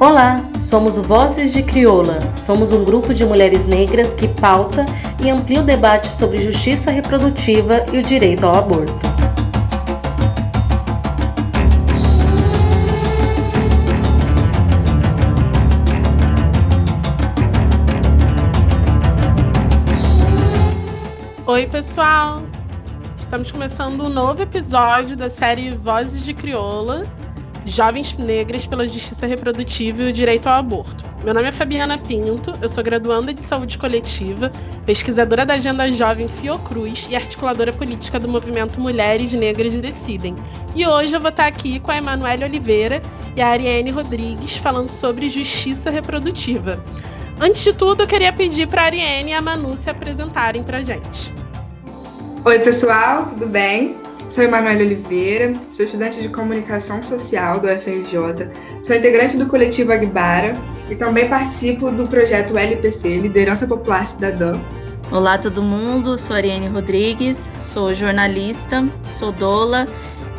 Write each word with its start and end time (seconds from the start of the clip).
Olá, 0.00 0.44
somos 0.58 0.98
o 0.98 1.02
Vozes 1.04 1.52
de 1.52 1.62
Crioula. 1.62 2.18
Somos 2.36 2.72
um 2.72 2.84
grupo 2.84 3.14
de 3.14 3.24
mulheres 3.24 3.66
negras 3.66 4.12
que 4.12 4.26
pauta 4.26 4.84
e 5.24 5.30
amplia 5.30 5.60
o 5.60 5.62
debate 5.62 6.08
sobre 6.08 6.42
justiça 6.42 6.90
reprodutiva 6.90 7.86
e 7.92 7.98
o 7.98 8.02
direito 8.02 8.44
ao 8.44 8.56
aborto. 8.56 8.98
Oi, 21.46 21.68
pessoal! 21.68 22.49
Estamos 23.30 23.52
começando 23.52 24.02
um 24.02 24.08
novo 24.08 24.42
episódio 24.42 25.16
da 25.16 25.30
série 25.30 25.70
Vozes 25.70 26.24
de 26.24 26.34
Crioula 26.34 27.04
Jovens 27.64 28.12
Negras 28.14 28.66
pela 28.66 28.88
Justiça 28.88 29.24
Reprodutiva 29.24 30.02
e 30.02 30.08
o 30.08 30.12
Direito 30.12 30.48
ao 30.48 30.54
Aborto. 30.54 31.04
Meu 31.22 31.32
nome 31.32 31.46
é 31.46 31.52
Fabiana 31.52 31.96
Pinto, 31.96 32.52
eu 32.60 32.68
sou 32.68 32.82
graduanda 32.82 33.32
de 33.32 33.44
Saúde 33.44 33.78
Coletiva, 33.78 34.50
pesquisadora 34.84 35.46
da 35.46 35.54
Agenda 35.54 35.92
Jovem 35.92 36.26
Fiocruz 36.26 37.06
e 37.08 37.14
articuladora 37.14 37.72
política 37.72 38.18
do 38.18 38.26
movimento 38.26 38.80
Mulheres 38.80 39.32
Negras 39.32 39.80
Decidem. 39.80 40.34
E 40.74 40.84
hoje 40.84 41.14
eu 41.14 41.20
vou 41.20 41.30
estar 41.30 41.46
aqui 41.46 41.78
com 41.78 41.92
a 41.92 41.98
Emanuele 41.98 42.46
Oliveira 42.46 43.00
e 43.36 43.40
a 43.40 43.46
Ariane 43.46 43.92
Rodrigues 43.92 44.56
falando 44.56 44.90
sobre 44.90 45.30
justiça 45.30 45.88
reprodutiva. 45.88 46.84
Antes 47.38 47.62
de 47.62 47.72
tudo, 47.72 48.02
eu 48.02 48.08
queria 48.08 48.32
pedir 48.32 48.66
para 48.66 48.82
a 48.82 48.86
Ariane 48.86 49.30
e 49.30 49.34
a 49.34 49.40
Manu 49.40 49.76
se 49.76 49.88
apresentarem 49.88 50.64
para 50.64 50.78
a 50.78 50.82
gente. 50.82 51.39
Oi, 52.42 52.58
pessoal, 52.60 53.26
tudo 53.26 53.46
bem? 53.46 53.98
Sou 54.30 54.42
Emanuele 54.42 54.84
Oliveira, 54.84 55.52
sou 55.70 55.84
estudante 55.84 56.22
de 56.22 56.28
comunicação 56.30 57.02
social 57.02 57.60
do 57.60 57.68
UFRJ, 57.68 58.48
sou 58.82 58.96
integrante 58.96 59.36
do 59.36 59.46
coletivo 59.46 59.92
Agbara 59.92 60.54
e 60.88 60.94
também 60.94 61.28
participo 61.28 61.90
do 61.90 62.08
projeto 62.08 62.56
LPC, 62.56 63.18
Liderança 63.18 63.66
Popular 63.66 64.06
Cidadã. 64.06 64.58
Olá 65.12 65.36
todo 65.36 65.62
mundo, 65.62 66.16
sou 66.16 66.34
Ariane 66.34 66.68
Rodrigues, 66.68 67.52
sou 67.58 67.92
jornalista, 67.92 68.86
sou 69.06 69.32
doula 69.32 69.86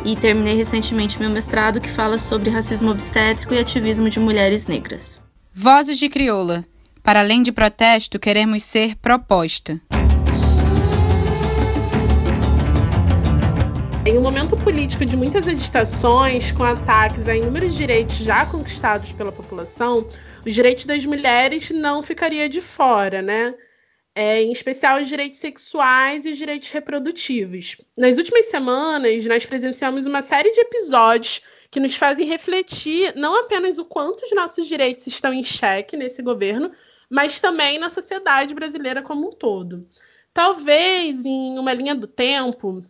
e 0.04 0.16
terminei 0.16 0.56
recentemente 0.56 1.20
meu 1.20 1.30
mestrado 1.30 1.80
que 1.80 1.88
fala 1.88 2.18
sobre 2.18 2.50
racismo 2.50 2.90
obstétrico 2.90 3.54
e 3.54 3.60
ativismo 3.60 4.10
de 4.10 4.18
mulheres 4.18 4.66
negras. 4.66 5.22
Vozes 5.54 5.98
de 5.98 6.08
Crioula. 6.08 6.64
Para 7.00 7.20
além 7.20 7.44
de 7.44 7.52
protesto, 7.52 8.18
queremos 8.18 8.64
ser 8.64 8.96
proposta. 8.96 9.80
Em 14.04 14.18
um 14.18 14.20
momento 14.20 14.56
político 14.56 15.06
de 15.06 15.16
muitas 15.16 15.46
agitações, 15.46 16.50
com 16.50 16.64
ataques 16.64 17.28
a 17.28 17.36
inúmeros 17.36 17.72
direitos 17.72 18.16
já 18.16 18.44
conquistados 18.44 19.12
pela 19.12 19.30
população, 19.30 20.08
os 20.44 20.52
direitos 20.52 20.86
das 20.86 21.06
mulheres 21.06 21.70
não 21.70 22.02
ficaria 22.02 22.48
de 22.48 22.60
fora, 22.60 23.22
né? 23.22 23.54
É, 24.12 24.42
em 24.42 24.50
especial 24.50 25.00
os 25.00 25.06
direitos 25.06 25.38
sexuais 25.38 26.26
e 26.26 26.32
os 26.32 26.36
direitos 26.36 26.68
reprodutivos. 26.70 27.76
Nas 27.96 28.18
últimas 28.18 28.46
semanas, 28.46 29.24
nós 29.24 29.46
presenciamos 29.46 30.04
uma 30.04 30.20
série 30.20 30.50
de 30.50 30.60
episódios 30.60 31.40
que 31.70 31.78
nos 31.78 31.94
fazem 31.94 32.26
refletir 32.26 33.14
não 33.14 33.38
apenas 33.38 33.78
o 33.78 33.84
quanto 33.84 34.24
os 34.24 34.32
nossos 34.32 34.66
direitos 34.66 35.06
estão 35.06 35.32
em 35.32 35.44
xeque 35.44 35.96
nesse 35.96 36.22
governo, 36.22 36.72
mas 37.08 37.38
também 37.38 37.78
na 37.78 37.88
sociedade 37.88 38.52
brasileira 38.52 39.00
como 39.00 39.28
um 39.28 39.32
todo. 39.32 39.86
Talvez, 40.34 41.24
em 41.24 41.56
uma 41.56 41.72
linha 41.72 41.94
do 41.94 42.08
tempo, 42.08 42.84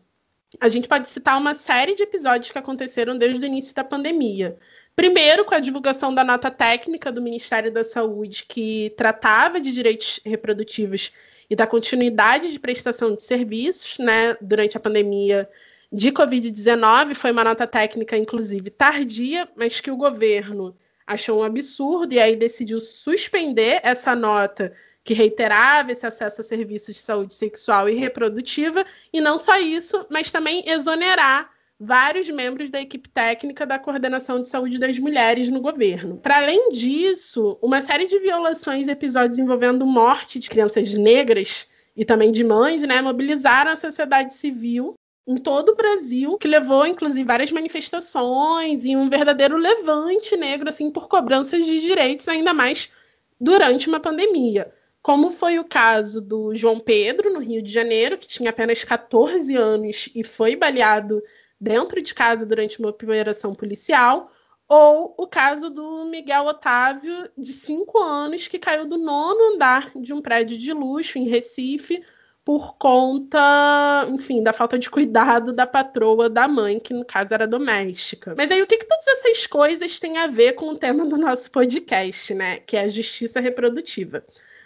a 0.60 0.68
gente 0.68 0.88
pode 0.88 1.08
citar 1.08 1.38
uma 1.38 1.54
série 1.54 1.94
de 1.94 2.02
episódios 2.02 2.50
que 2.50 2.58
aconteceram 2.58 3.16
desde 3.16 3.44
o 3.44 3.46
início 3.46 3.74
da 3.74 3.84
pandemia. 3.84 4.56
Primeiro, 4.94 5.44
com 5.44 5.54
a 5.54 5.60
divulgação 5.60 6.14
da 6.14 6.22
nota 6.22 6.50
técnica 6.50 7.10
do 7.10 7.22
Ministério 7.22 7.72
da 7.72 7.84
Saúde, 7.84 8.44
que 8.46 8.92
tratava 8.96 9.60
de 9.60 9.72
direitos 9.72 10.20
reprodutivos 10.24 11.12
e 11.48 11.56
da 11.56 11.66
continuidade 11.66 12.52
de 12.52 12.58
prestação 12.58 13.14
de 13.14 13.22
serviços 13.22 13.98
né, 13.98 14.36
durante 14.40 14.76
a 14.76 14.80
pandemia 14.80 15.48
de 15.90 16.12
Covid-19. 16.12 17.14
Foi 17.14 17.30
uma 17.30 17.44
nota 17.44 17.66
técnica, 17.66 18.16
inclusive, 18.16 18.70
tardia, 18.70 19.48
mas 19.56 19.80
que 19.80 19.90
o 19.90 19.96
governo 19.96 20.76
achou 21.06 21.40
um 21.40 21.44
absurdo 21.44 22.14
e 22.14 22.20
aí 22.20 22.36
decidiu 22.36 22.80
suspender 22.80 23.80
essa 23.82 24.14
nota 24.14 24.72
que 25.04 25.14
reiterava 25.14 25.92
esse 25.92 26.06
acesso 26.06 26.40
a 26.40 26.44
serviços 26.44 26.96
de 26.96 27.02
saúde 27.02 27.34
sexual 27.34 27.88
e 27.88 27.94
reprodutiva, 27.94 28.84
e 29.12 29.20
não 29.20 29.38
só 29.38 29.58
isso, 29.58 30.06
mas 30.08 30.30
também 30.30 30.62
exonerar 30.68 31.50
vários 31.78 32.28
membros 32.28 32.70
da 32.70 32.80
equipe 32.80 33.08
técnica 33.08 33.66
da 33.66 33.78
coordenação 33.78 34.40
de 34.40 34.48
saúde 34.48 34.78
das 34.78 34.98
mulheres 35.00 35.50
no 35.50 35.60
governo. 35.60 36.16
Para 36.18 36.38
além 36.38 36.70
disso, 36.70 37.58
uma 37.60 37.82
série 37.82 38.06
de 38.06 38.20
violações 38.20 38.86
e 38.86 38.92
episódios 38.92 39.40
envolvendo 39.40 39.84
morte 39.84 40.38
de 40.38 40.48
crianças 40.48 40.94
negras 40.94 41.68
e 41.96 42.04
também 42.04 42.30
de 42.30 42.44
mães, 42.44 42.82
né, 42.82 43.02
mobilizaram 43.02 43.72
a 43.72 43.76
sociedade 43.76 44.32
civil 44.32 44.94
em 45.26 45.36
todo 45.36 45.70
o 45.70 45.76
Brasil, 45.76 46.38
que 46.38 46.46
levou 46.46 46.86
inclusive 46.86 47.24
várias 47.24 47.50
manifestações 47.50 48.84
e 48.84 48.96
um 48.96 49.10
verdadeiro 49.10 49.56
levante 49.56 50.36
negro 50.36 50.68
assim 50.68 50.90
por 50.90 51.08
cobranças 51.08 51.66
de 51.66 51.80
direitos 51.80 52.28
ainda 52.28 52.54
mais 52.54 52.90
durante 53.40 53.88
uma 53.88 53.98
pandemia 53.98 54.72
como 55.02 55.30
foi 55.30 55.58
o 55.58 55.64
caso 55.64 56.20
do 56.20 56.54
João 56.54 56.78
Pedro, 56.78 57.32
no 57.32 57.40
Rio 57.40 57.60
de 57.60 57.72
Janeiro, 57.72 58.16
que 58.16 58.26
tinha 58.26 58.50
apenas 58.50 58.84
14 58.84 59.54
anos 59.56 60.08
e 60.14 60.22
foi 60.22 60.54
baleado 60.54 61.20
dentro 61.60 62.00
de 62.00 62.14
casa 62.14 62.46
durante 62.46 62.78
uma 62.78 62.90
operação 62.90 63.54
policial, 63.54 64.30
ou 64.68 65.14
o 65.18 65.26
caso 65.26 65.68
do 65.68 66.04
Miguel 66.06 66.46
Otávio, 66.46 67.28
de 67.36 67.52
5 67.52 67.98
anos, 67.98 68.48
que 68.48 68.58
caiu 68.58 68.86
do 68.86 68.96
nono 68.96 69.54
andar 69.54 69.90
de 69.94 70.14
um 70.14 70.22
prédio 70.22 70.56
de 70.56 70.72
luxo 70.72 71.18
em 71.18 71.28
Recife 71.28 72.02
por 72.44 72.76
conta, 72.76 74.06
enfim, 74.08 74.42
da 74.42 74.52
falta 74.52 74.78
de 74.78 74.90
cuidado 74.90 75.52
da 75.52 75.66
patroa 75.66 76.28
da 76.28 76.48
mãe, 76.48 76.80
que 76.80 76.92
no 76.92 77.04
caso 77.04 77.32
era 77.34 77.46
doméstica. 77.46 78.34
Mas 78.36 78.50
aí 78.50 78.60
o 78.60 78.66
que, 78.66 78.78
que 78.78 78.86
todas 78.86 79.06
essas 79.06 79.46
coisas 79.46 80.00
têm 80.00 80.18
a 80.18 80.26
ver 80.26 80.54
com 80.54 80.68
o 80.70 80.78
tema 80.78 81.06
do 81.06 81.16
nosso 81.16 81.50
podcast, 81.50 82.34
né? 82.34 82.58
Que 82.58 82.76
é 82.76 82.82
a 82.82 82.88
justiça 82.88 83.40
reprodutiva. 83.40 84.24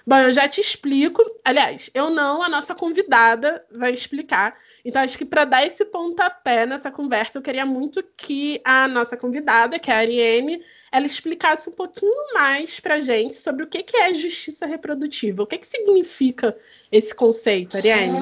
Bom, 0.09 0.19
eu 0.19 0.31
já 0.31 0.47
te 0.47 0.61
explico. 0.61 1.21
Aliás, 1.45 1.91
eu 1.93 2.11
não, 2.11 2.41
a 2.41 2.49
nossa 2.49 2.77
convidada 2.77 3.65
vai 3.73 3.93
explicar. 3.93 4.57
Então, 4.85 5.03
acho 5.03 5.19
que 5.19 5.25
para 5.25 5.45
dar 5.45 5.67
esse 5.67 5.85
pontapé 5.85 6.65
nessa 6.65 6.93
conversa, 6.93 7.39
eu 7.39 7.43
queria 7.43 7.67
muito 7.67 8.05
que 8.17 8.61
a 8.65 8.87
nossa 8.87 9.17
convidada, 9.17 9.81
que 9.81 9.91
é 9.91 9.95
a 9.95 9.99
Ariane, 9.99 10.63
ela 10.93 11.07
explicasse 11.07 11.69
um 11.69 11.73
pouquinho 11.73 12.35
mais 12.35 12.79
para 12.79 13.01
gente 13.01 13.35
sobre 13.35 13.65
o 13.65 13.67
que, 13.67 13.83
que 13.83 13.97
é 13.97 14.15
justiça 14.15 14.65
reprodutiva. 14.65 15.43
O 15.43 15.47
que, 15.47 15.59
que 15.59 15.67
significa 15.67 16.57
esse 16.93 17.13
conceito, 17.13 17.77
Ariane? 17.77 18.21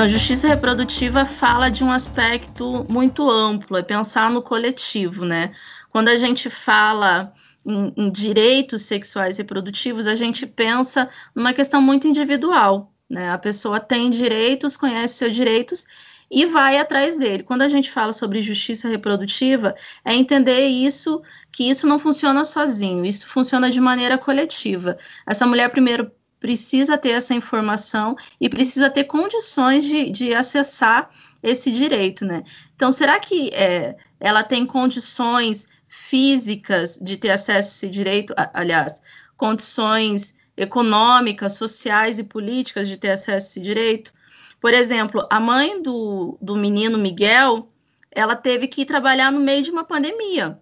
Então, 0.00 0.08
justiça 0.08 0.48
reprodutiva 0.48 1.26
fala 1.26 1.70
de 1.70 1.84
um 1.84 1.90
aspecto 1.90 2.86
muito 2.88 3.30
amplo, 3.30 3.76
é 3.76 3.82
pensar 3.82 4.30
no 4.30 4.40
coletivo, 4.40 5.26
né? 5.26 5.52
Quando 5.90 6.08
a 6.08 6.16
gente 6.16 6.48
fala 6.48 7.32
em, 7.66 7.92
em 7.96 8.10
direitos 8.10 8.82
sexuais 8.84 9.38
e 9.38 9.42
reprodutivos, 9.42 10.06
a 10.06 10.14
gente 10.14 10.46
pensa 10.46 11.08
numa 11.34 11.52
questão 11.52 11.82
muito 11.82 12.06
individual. 12.08 12.92
Né? 13.08 13.30
A 13.30 13.38
pessoa 13.38 13.80
tem 13.80 14.10
direitos, 14.10 14.76
conhece 14.76 15.14
seus 15.14 15.34
direitos 15.34 15.84
e 16.30 16.46
vai 16.46 16.78
atrás 16.78 17.18
dele. 17.18 17.42
Quando 17.42 17.62
a 17.62 17.68
gente 17.68 17.90
fala 17.90 18.12
sobre 18.12 18.40
justiça 18.40 18.88
reprodutiva, 18.88 19.74
é 20.04 20.14
entender 20.14 20.66
isso, 20.66 21.20
que 21.50 21.68
isso 21.68 21.88
não 21.88 21.98
funciona 21.98 22.44
sozinho, 22.44 23.04
isso 23.04 23.28
funciona 23.28 23.68
de 23.68 23.80
maneira 23.80 24.16
coletiva. 24.16 24.96
Essa 25.26 25.44
mulher 25.44 25.68
primeiro 25.70 26.10
precisa 26.38 26.96
ter 26.96 27.10
essa 27.10 27.34
informação 27.34 28.16
e 28.40 28.48
precisa 28.48 28.88
ter 28.88 29.04
condições 29.04 29.84
de, 29.84 30.10
de 30.10 30.34
acessar 30.34 31.10
esse 31.42 31.70
direito, 31.70 32.24
né? 32.24 32.44
Então, 32.74 32.90
será 32.92 33.18
que 33.18 33.50
é, 33.52 33.96
ela 34.18 34.42
tem 34.42 34.64
condições 34.64 35.68
físicas 35.90 36.96
de 37.02 37.16
ter 37.16 37.30
acesso 37.30 37.68
a 37.68 37.72
esse 37.72 37.88
direito, 37.88 38.32
aliás, 38.54 39.02
condições 39.36 40.36
econômicas, 40.56 41.54
sociais 41.54 42.20
e 42.20 42.24
políticas 42.24 42.86
de 42.88 42.96
ter 42.96 43.10
acesso 43.10 43.32
a 43.32 43.36
esse 43.36 43.60
direito. 43.60 44.12
Por 44.60 44.72
exemplo, 44.72 45.26
a 45.28 45.40
mãe 45.40 45.82
do, 45.82 46.38
do 46.40 46.54
menino 46.54 46.96
Miguel, 46.96 47.72
ela 48.10 48.36
teve 48.36 48.68
que 48.68 48.84
trabalhar 48.84 49.32
no 49.32 49.40
meio 49.40 49.64
de 49.64 49.70
uma 49.70 49.82
pandemia. 49.82 50.60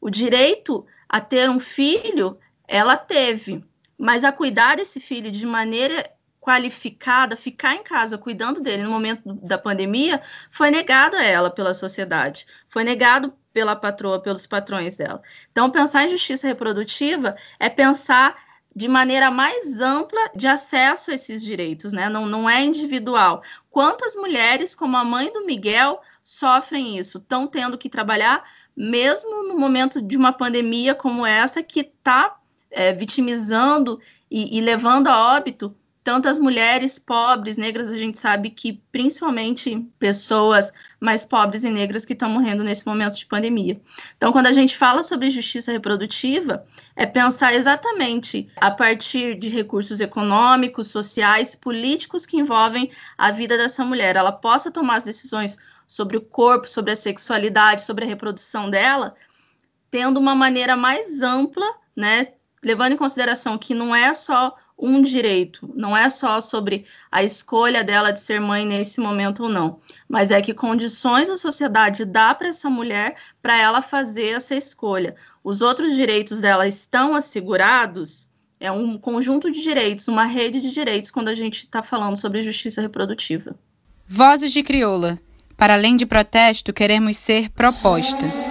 O 0.00 0.08
direito 0.08 0.86
a 1.06 1.20
ter 1.20 1.50
um 1.50 1.60
filho, 1.60 2.38
ela 2.66 2.96
teve, 2.96 3.62
mas 3.98 4.24
a 4.24 4.32
cuidar 4.32 4.76
desse 4.76 4.98
filho 4.98 5.30
de 5.30 5.44
maneira 5.44 6.10
qualificada, 6.40 7.36
ficar 7.36 7.74
em 7.74 7.82
casa 7.82 8.16
cuidando 8.16 8.62
dele 8.62 8.84
no 8.84 8.90
momento 8.90 9.22
da 9.42 9.58
pandemia, 9.58 10.22
foi 10.50 10.70
negado 10.70 11.16
a 11.16 11.22
ela 11.22 11.50
pela 11.50 11.74
sociedade, 11.74 12.46
foi 12.66 12.82
negado 12.82 13.34
pela 13.52 13.74
patroa, 13.76 14.20
pelos 14.20 14.46
patrões 14.46 14.96
dela. 14.96 15.22
Então, 15.50 15.70
pensar 15.70 16.04
em 16.04 16.10
justiça 16.10 16.46
reprodutiva 16.46 17.36
é 17.58 17.68
pensar 17.68 18.36
de 18.74 18.88
maneira 18.88 19.30
mais 19.30 19.80
ampla 19.80 20.30
de 20.34 20.46
acesso 20.46 21.10
a 21.10 21.14
esses 21.14 21.42
direitos, 21.42 21.92
né? 21.92 22.08
Não, 22.08 22.26
não 22.26 22.48
é 22.48 22.64
individual. 22.64 23.42
Quantas 23.70 24.14
mulheres, 24.14 24.74
como 24.74 24.96
a 24.96 25.04
mãe 25.04 25.32
do 25.32 25.44
Miguel, 25.44 26.00
sofrem 26.22 26.96
isso? 26.96 27.18
Estão 27.18 27.46
tendo 27.46 27.76
que 27.76 27.88
trabalhar, 27.88 28.44
mesmo 28.76 29.42
no 29.42 29.58
momento 29.58 30.00
de 30.00 30.16
uma 30.16 30.32
pandemia 30.32 30.94
como 30.94 31.26
essa, 31.26 31.62
que 31.62 31.80
está 31.80 32.36
é, 32.70 32.92
vitimizando 32.92 34.00
e, 34.30 34.56
e 34.56 34.60
levando 34.60 35.08
a 35.08 35.34
óbito 35.36 35.74
tantas 36.10 36.40
mulheres 36.40 36.98
pobres, 36.98 37.56
negras, 37.56 37.88
a 37.88 37.96
gente 37.96 38.18
sabe 38.18 38.50
que 38.50 38.82
principalmente 38.90 39.76
pessoas 39.96 40.72
mais 40.98 41.24
pobres 41.24 41.62
e 41.62 41.70
negras 41.70 42.04
que 42.04 42.14
estão 42.14 42.28
morrendo 42.28 42.64
nesse 42.64 42.84
momento 42.84 43.16
de 43.16 43.24
pandemia. 43.26 43.80
Então, 44.16 44.32
quando 44.32 44.48
a 44.48 44.52
gente 44.52 44.76
fala 44.76 45.04
sobre 45.04 45.30
justiça 45.30 45.70
reprodutiva, 45.70 46.66
é 46.96 47.06
pensar 47.06 47.54
exatamente 47.54 48.48
a 48.56 48.72
partir 48.72 49.38
de 49.38 49.48
recursos 49.48 50.00
econômicos, 50.00 50.88
sociais, 50.88 51.54
políticos 51.54 52.26
que 52.26 52.38
envolvem 52.38 52.90
a 53.16 53.30
vida 53.30 53.56
dessa 53.56 53.84
mulher. 53.84 54.16
Ela 54.16 54.32
possa 54.32 54.68
tomar 54.68 54.96
as 54.96 55.04
decisões 55.04 55.56
sobre 55.86 56.16
o 56.16 56.20
corpo, 56.20 56.68
sobre 56.68 56.90
a 56.90 56.96
sexualidade, 56.96 57.84
sobre 57.84 58.04
a 58.04 58.08
reprodução 58.08 58.68
dela, 58.68 59.14
tendo 59.92 60.18
uma 60.18 60.34
maneira 60.34 60.76
mais 60.76 61.22
ampla, 61.22 61.66
né? 61.94 62.32
Levando 62.64 62.94
em 62.94 62.96
consideração 62.96 63.56
que 63.56 63.74
não 63.74 63.94
é 63.94 64.12
só 64.12 64.56
um 64.80 65.02
direito, 65.02 65.70
não 65.74 65.96
é 65.96 66.08
só 66.08 66.40
sobre 66.40 66.86
a 67.10 67.22
escolha 67.22 67.84
dela 67.84 68.10
de 68.12 68.20
ser 68.20 68.40
mãe 68.40 68.64
nesse 68.64 69.00
momento 69.00 69.44
ou 69.44 69.48
não, 69.48 69.78
mas 70.08 70.30
é 70.30 70.40
que 70.40 70.54
condições 70.54 71.28
a 71.28 71.36
sociedade 71.36 72.04
dá 72.04 72.34
para 72.34 72.48
essa 72.48 72.70
mulher 72.70 73.16
para 73.42 73.60
ela 73.60 73.82
fazer 73.82 74.28
essa 74.28 74.54
escolha. 74.54 75.14
Os 75.44 75.60
outros 75.60 75.94
direitos 75.94 76.40
dela 76.40 76.66
estão 76.66 77.14
assegurados, 77.14 78.28
é 78.58 78.70
um 78.70 78.98
conjunto 78.98 79.50
de 79.50 79.62
direitos, 79.62 80.08
uma 80.08 80.24
rede 80.24 80.60
de 80.60 80.70
direitos 80.70 81.10
quando 81.10 81.28
a 81.28 81.34
gente 81.34 81.60
está 81.60 81.82
falando 81.82 82.16
sobre 82.16 82.42
justiça 82.42 82.80
reprodutiva. 82.80 83.54
Vozes 84.06 84.52
de 84.52 84.62
crioula. 84.62 85.18
Para 85.56 85.74
além 85.74 85.96
de 85.96 86.06
protesto, 86.06 86.72
queremos 86.72 87.16
ser 87.16 87.50
proposta. 87.50 88.49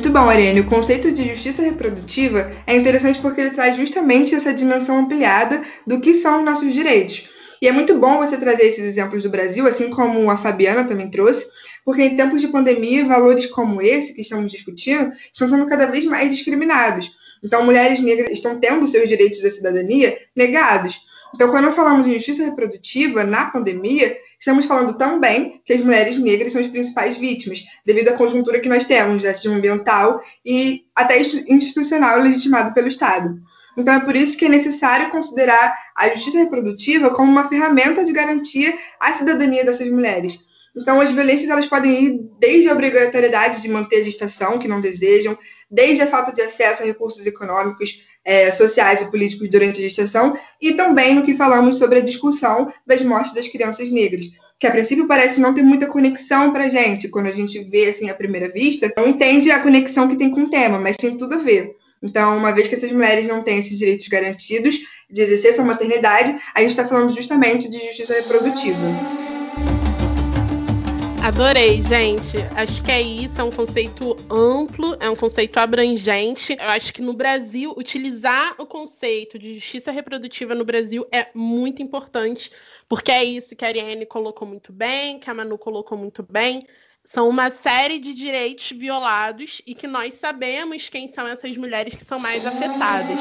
Muito 0.00 0.12
bom, 0.12 0.30
Ariane. 0.30 0.60
O 0.60 0.66
conceito 0.66 1.12
de 1.12 1.28
justiça 1.28 1.62
reprodutiva 1.62 2.50
é 2.66 2.74
interessante 2.74 3.20
porque 3.20 3.42
ele 3.42 3.50
traz 3.50 3.76
justamente 3.76 4.34
essa 4.34 4.54
dimensão 4.54 4.98
ampliada 4.98 5.60
do 5.86 6.00
que 6.00 6.14
são 6.14 6.38
os 6.38 6.44
nossos 6.46 6.72
direitos. 6.72 7.28
E 7.60 7.68
é 7.68 7.72
muito 7.72 7.94
bom 7.98 8.16
você 8.16 8.38
trazer 8.38 8.62
esses 8.62 8.82
exemplos 8.82 9.24
do 9.24 9.28
Brasil, 9.28 9.66
assim 9.66 9.90
como 9.90 10.30
a 10.30 10.38
Fabiana 10.38 10.84
também 10.84 11.10
trouxe, 11.10 11.46
porque 11.84 12.02
em 12.02 12.16
tempos 12.16 12.40
de 12.40 12.48
pandemia, 12.48 13.04
valores 13.04 13.44
como 13.44 13.82
esse 13.82 14.14
que 14.14 14.22
estamos 14.22 14.50
discutindo 14.50 15.12
estão 15.30 15.46
sendo 15.46 15.66
cada 15.66 15.84
vez 15.84 16.06
mais 16.06 16.32
discriminados. 16.32 17.12
Então, 17.44 17.62
mulheres 17.62 18.00
negras 18.00 18.30
estão 18.30 18.58
tendo 18.58 18.88
seus 18.88 19.06
direitos 19.06 19.44
à 19.44 19.50
cidadania 19.50 20.16
negados. 20.34 20.98
Então, 21.34 21.50
quando 21.50 21.72
falamos 21.72 22.08
em 22.08 22.14
justiça 22.14 22.42
reprodutiva 22.42 23.22
na 23.22 23.50
pandemia, 23.50 24.16
estamos 24.40 24.64
falando 24.64 24.96
também 24.96 25.60
que 25.64 25.72
as 25.74 25.82
mulheres 25.82 26.16
negras 26.16 26.52
são 26.52 26.60
as 26.60 26.66
principais 26.66 27.18
vítimas, 27.18 27.62
devido 27.84 28.08
à 28.08 28.14
conjuntura 28.14 28.58
que 28.58 28.70
nós 28.70 28.84
temos, 28.84 29.22
racismo 29.22 29.54
ambiental 29.54 30.20
e 30.44 30.86
até 30.96 31.20
institucional 31.20 32.18
legitimado 32.18 32.72
pelo 32.72 32.88
Estado. 32.88 33.38
Então, 33.76 33.94
é 33.94 34.00
por 34.00 34.16
isso 34.16 34.36
que 34.36 34.46
é 34.46 34.48
necessário 34.48 35.10
considerar 35.10 35.72
a 35.96 36.08
justiça 36.08 36.38
reprodutiva 36.38 37.10
como 37.10 37.30
uma 37.30 37.48
ferramenta 37.48 38.04
de 38.04 38.12
garantia 38.12 38.76
à 38.98 39.12
cidadania 39.12 39.64
dessas 39.64 39.88
mulheres. 39.90 40.38
Então, 40.76 41.00
as 41.00 41.12
violências 41.12 41.50
elas 41.50 41.66
podem 41.66 42.04
ir 42.04 42.20
desde 42.38 42.68
a 42.68 42.72
obrigatoriedade 42.72 43.60
de 43.60 43.68
manter 43.68 44.00
a 44.00 44.04
gestação, 44.04 44.58
que 44.58 44.68
não 44.68 44.80
desejam, 44.80 45.36
desde 45.70 46.02
a 46.02 46.06
falta 46.06 46.32
de 46.32 46.40
acesso 46.40 46.82
a 46.82 46.86
recursos 46.86 47.26
econômicos, 47.26 47.90
é, 48.24 48.50
sociais 48.50 49.02
e 49.02 49.10
políticos 49.10 49.48
durante 49.48 49.80
a 49.80 49.82
gestação, 49.82 50.36
e 50.60 50.72
também 50.72 51.14
no 51.14 51.22
que 51.22 51.34
falamos 51.34 51.76
sobre 51.76 51.98
a 51.98 52.02
discussão 52.02 52.72
das 52.86 53.02
mortes 53.02 53.32
das 53.32 53.48
crianças 53.48 53.90
negras, 53.90 54.26
que 54.58 54.66
a 54.66 54.70
princípio 54.70 55.06
parece 55.06 55.40
não 55.40 55.54
ter 55.54 55.62
muita 55.62 55.86
conexão 55.86 56.52
para 56.52 56.64
a 56.64 56.68
gente, 56.68 57.08
quando 57.08 57.26
a 57.26 57.32
gente 57.32 57.62
vê 57.64 57.86
assim 57.86 58.10
à 58.10 58.14
primeira 58.14 58.48
vista, 58.48 58.92
não 58.96 59.08
entende 59.08 59.50
a 59.50 59.60
conexão 59.60 60.06
que 60.06 60.16
tem 60.16 60.30
com 60.30 60.42
o 60.42 60.50
tema, 60.50 60.78
mas 60.78 60.96
tem 60.96 61.16
tudo 61.16 61.34
a 61.34 61.38
ver. 61.38 61.74
Então, 62.02 62.36
uma 62.36 62.52
vez 62.52 62.68
que 62.68 62.74
essas 62.74 62.92
mulheres 62.92 63.26
não 63.26 63.42
têm 63.42 63.58
esses 63.58 63.78
direitos 63.78 64.08
garantidos 64.08 64.78
de 65.10 65.22
exercer 65.22 65.50
essa 65.50 65.64
maternidade, 65.64 66.34
a 66.54 66.60
gente 66.60 66.70
está 66.70 66.84
falando 66.86 67.14
justamente 67.14 67.70
de 67.70 67.78
justiça 67.86 68.14
reprodutiva. 68.14 69.19
Adorei, 71.22 71.82
gente. 71.82 72.38
Acho 72.56 72.82
que 72.82 72.90
é 72.90 73.00
isso, 73.00 73.38
é 73.38 73.44
um 73.44 73.50
conceito 73.50 74.16
amplo, 74.30 74.96
é 74.98 75.10
um 75.10 75.14
conceito 75.14 75.58
abrangente. 75.58 76.56
Eu 76.58 76.70
acho 76.70 76.94
que 76.94 77.02
no 77.02 77.12
Brasil, 77.12 77.74
utilizar 77.76 78.54
o 78.56 78.64
conceito 78.64 79.38
de 79.38 79.54
justiça 79.54 79.92
reprodutiva 79.92 80.54
no 80.54 80.64
Brasil 80.64 81.06
é 81.12 81.28
muito 81.34 81.82
importante, 81.82 82.50
porque 82.88 83.12
é 83.12 83.22
isso 83.22 83.54
que 83.54 83.66
a 83.66 83.68
Ariane 83.68 84.06
colocou 84.06 84.48
muito 84.48 84.72
bem, 84.72 85.18
que 85.18 85.28
a 85.28 85.34
Manu 85.34 85.58
colocou 85.58 85.96
muito 85.96 86.22
bem. 86.22 86.66
São 87.04 87.28
uma 87.28 87.50
série 87.50 87.98
de 87.98 88.14
direitos 88.14 88.70
violados 88.70 89.60
e 89.66 89.74
que 89.74 89.86
nós 89.86 90.14
sabemos 90.14 90.88
quem 90.88 91.10
são 91.10 91.28
essas 91.28 91.54
mulheres 91.54 91.94
que 91.94 92.04
são 92.04 92.18
mais 92.18 92.46
afetadas. 92.46 93.20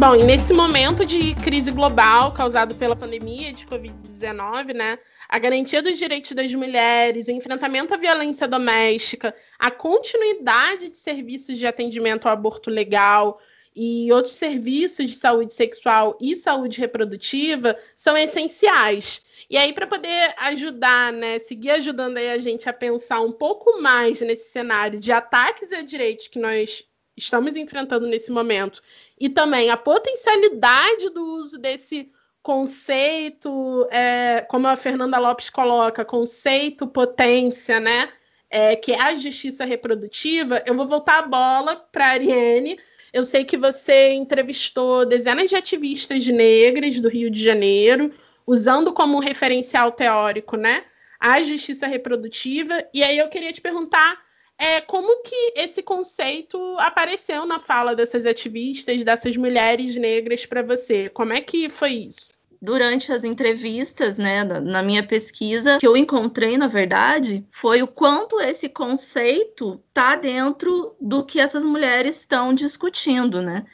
Bom, 0.00 0.16
e 0.16 0.24
nesse 0.24 0.54
momento 0.54 1.04
de 1.04 1.34
crise 1.34 1.70
global 1.70 2.32
causado 2.32 2.74
pela 2.74 2.96
pandemia 2.96 3.52
de 3.52 3.66
Covid-19, 3.66 4.72
né? 4.72 4.98
a 5.28 5.38
garantia 5.38 5.82
dos 5.82 5.98
direitos 5.98 6.32
das 6.32 6.54
mulheres, 6.54 7.28
o 7.28 7.32
enfrentamento 7.32 7.92
à 7.92 7.98
violência 7.98 8.48
doméstica, 8.48 9.34
a 9.58 9.70
continuidade 9.70 10.88
de 10.88 10.96
serviços 10.96 11.58
de 11.58 11.66
atendimento 11.66 12.26
ao 12.26 12.32
aborto 12.32 12.70
legal 12.70 13.38
e 13.76 14.10
outros 14.10 14.36
serviços 14.36 15.10
de 15.10 15.16
saúde 15.16 15.52
sexual 15.52 16.16
e 16.18 16.34
saúde 16.34 16.80
reprodutiva 16.80 17.76
são 17.94 18.16
essenciais. 18.16 19.22
E 19.50 19.58
aí, 19.58 19.74
para 19.74 19.86
poder 19.86 20.34
ajudar, 20.38 21.12
né, 21.12 21.38
seguir 21.40 21.72
ajudando 21.72 22.16
a 22.16 22.38
gente 22.38 22.66
a 22.70 22.72
pensar 22.72 23.20
um 23.20 23.32
pouco 23.32 23.82
mais 23.82 24.22
nesse 24.22 24.48
cenário 24.48 24.98
de 24.98 25.12
ataques 25.12 25.70
a 25.72 25.82
direitos 25.82 26.26
que 26.26 26.38
nós 26.38 26.88
estamos 27.16 27.54
enfrentando 27.56 28.06
nesse 28.06 28.32
momento, 28.32 28.82
e 29.20 29.28
também 29.28 29.68
a 29.68 29.76
potencialidade 29.76 31.10
do 31.10 31.22
uso 31.36 31.58
desse 31.58 32.10
conceito, 32.42 33.86
é, 33.90 34.40
como 34.48 34.66
a 34.66 34.76
Fernanda 34.76 35.18
Lopes 35.18 35.50
coloca, 35.50 36.06
conceito, 36.06 36.86
potência, 36.86 37.78
né? 37.78 38.08
É, 38.48 38.74
que 38.74 38.92
é 38.92 39.00
a 39.00 39.14
justiça 39.14 39.64
reprodutiva, 39.64 40.60
eu 40.66 40.74
vou 40.74 40.88
voltar 40.88 41.18
a 41.18 41.28
bola 41.28 41.76
para 41.76 42.06
a 42.06 42.10
Ariane. 42.10 42.80
Eu 43.12 43.24
sei 43.24 43.44
que 43.44 43.56
você 43.56 44.12
entrevistou 44.12 45.06
dezenas 45.06 45.50
de 45.50 45.54
ativistas 45.54 46.26
negras 46.26 46.98
do 47.00 47.08
Rio 47.08 47.30
de 47.30 47.40
Janeiro, 47.42 48.12
usando 48.46 48.92
como 48.92 49.20
referencial 49.20 49.92
teórico, 49.92 50.56
né, 50.56 50.84
a 51.20 51.40
justiça 51.42 51.86
reprodutiva. 51.86 52.84
E 52.92 53.04
aí 53.04 53.18
eu 53.18 53.28
queria 53.28 53.52
te 53.52 53.60
perguntar 53.60 54.18
é, 54.60 54.80
como 54.82 55.22
que 55.22 55.54
esse 55.56 55.82
conceito 55.82 56.58
apareceu 56.78 57.46
na 57.46 57.58
fala 57.58 57.96
dessas 57.96 58.26
ativistas, 58.26 59.02
dessas 59.02 59.36
mulheres 59.36 59.96
negras 59.96 60.44
para 60.44 60.62
você? 60.62 61.08
Como 61.08 61.32
é 61.32 61.40
que 61.40 61.70
foi 61.70 61.92
isso? 61.92 62.28
durante 62.62 63.10
as 63.10 63.24
entrevistas, 63.24 64.18
né, 64.18 64.44
na 64.44 64.82
minha 64.82 65.02
pesquisa, 65.02 65.78
que 65.78 65.86
eu 65.86 65.96
encontrei, 65.96 66.58
na 66.58 66.66
verdade, 66.66 67.42
foi 67.50 67.82
o 67.82 67.88
quanto 67.88 68.38
esse 68.38 68.68
conceito 68.68 69.82
tá 69.94 70.14
dentro 70.14 70.94
do 71.00 71.24
que 71.24 71.40
essas 71.40 71.64
mulheres 71.64 72.20
estão 72.20 72.52
discutindo, 72.52 73.40
né? 73.40 73.64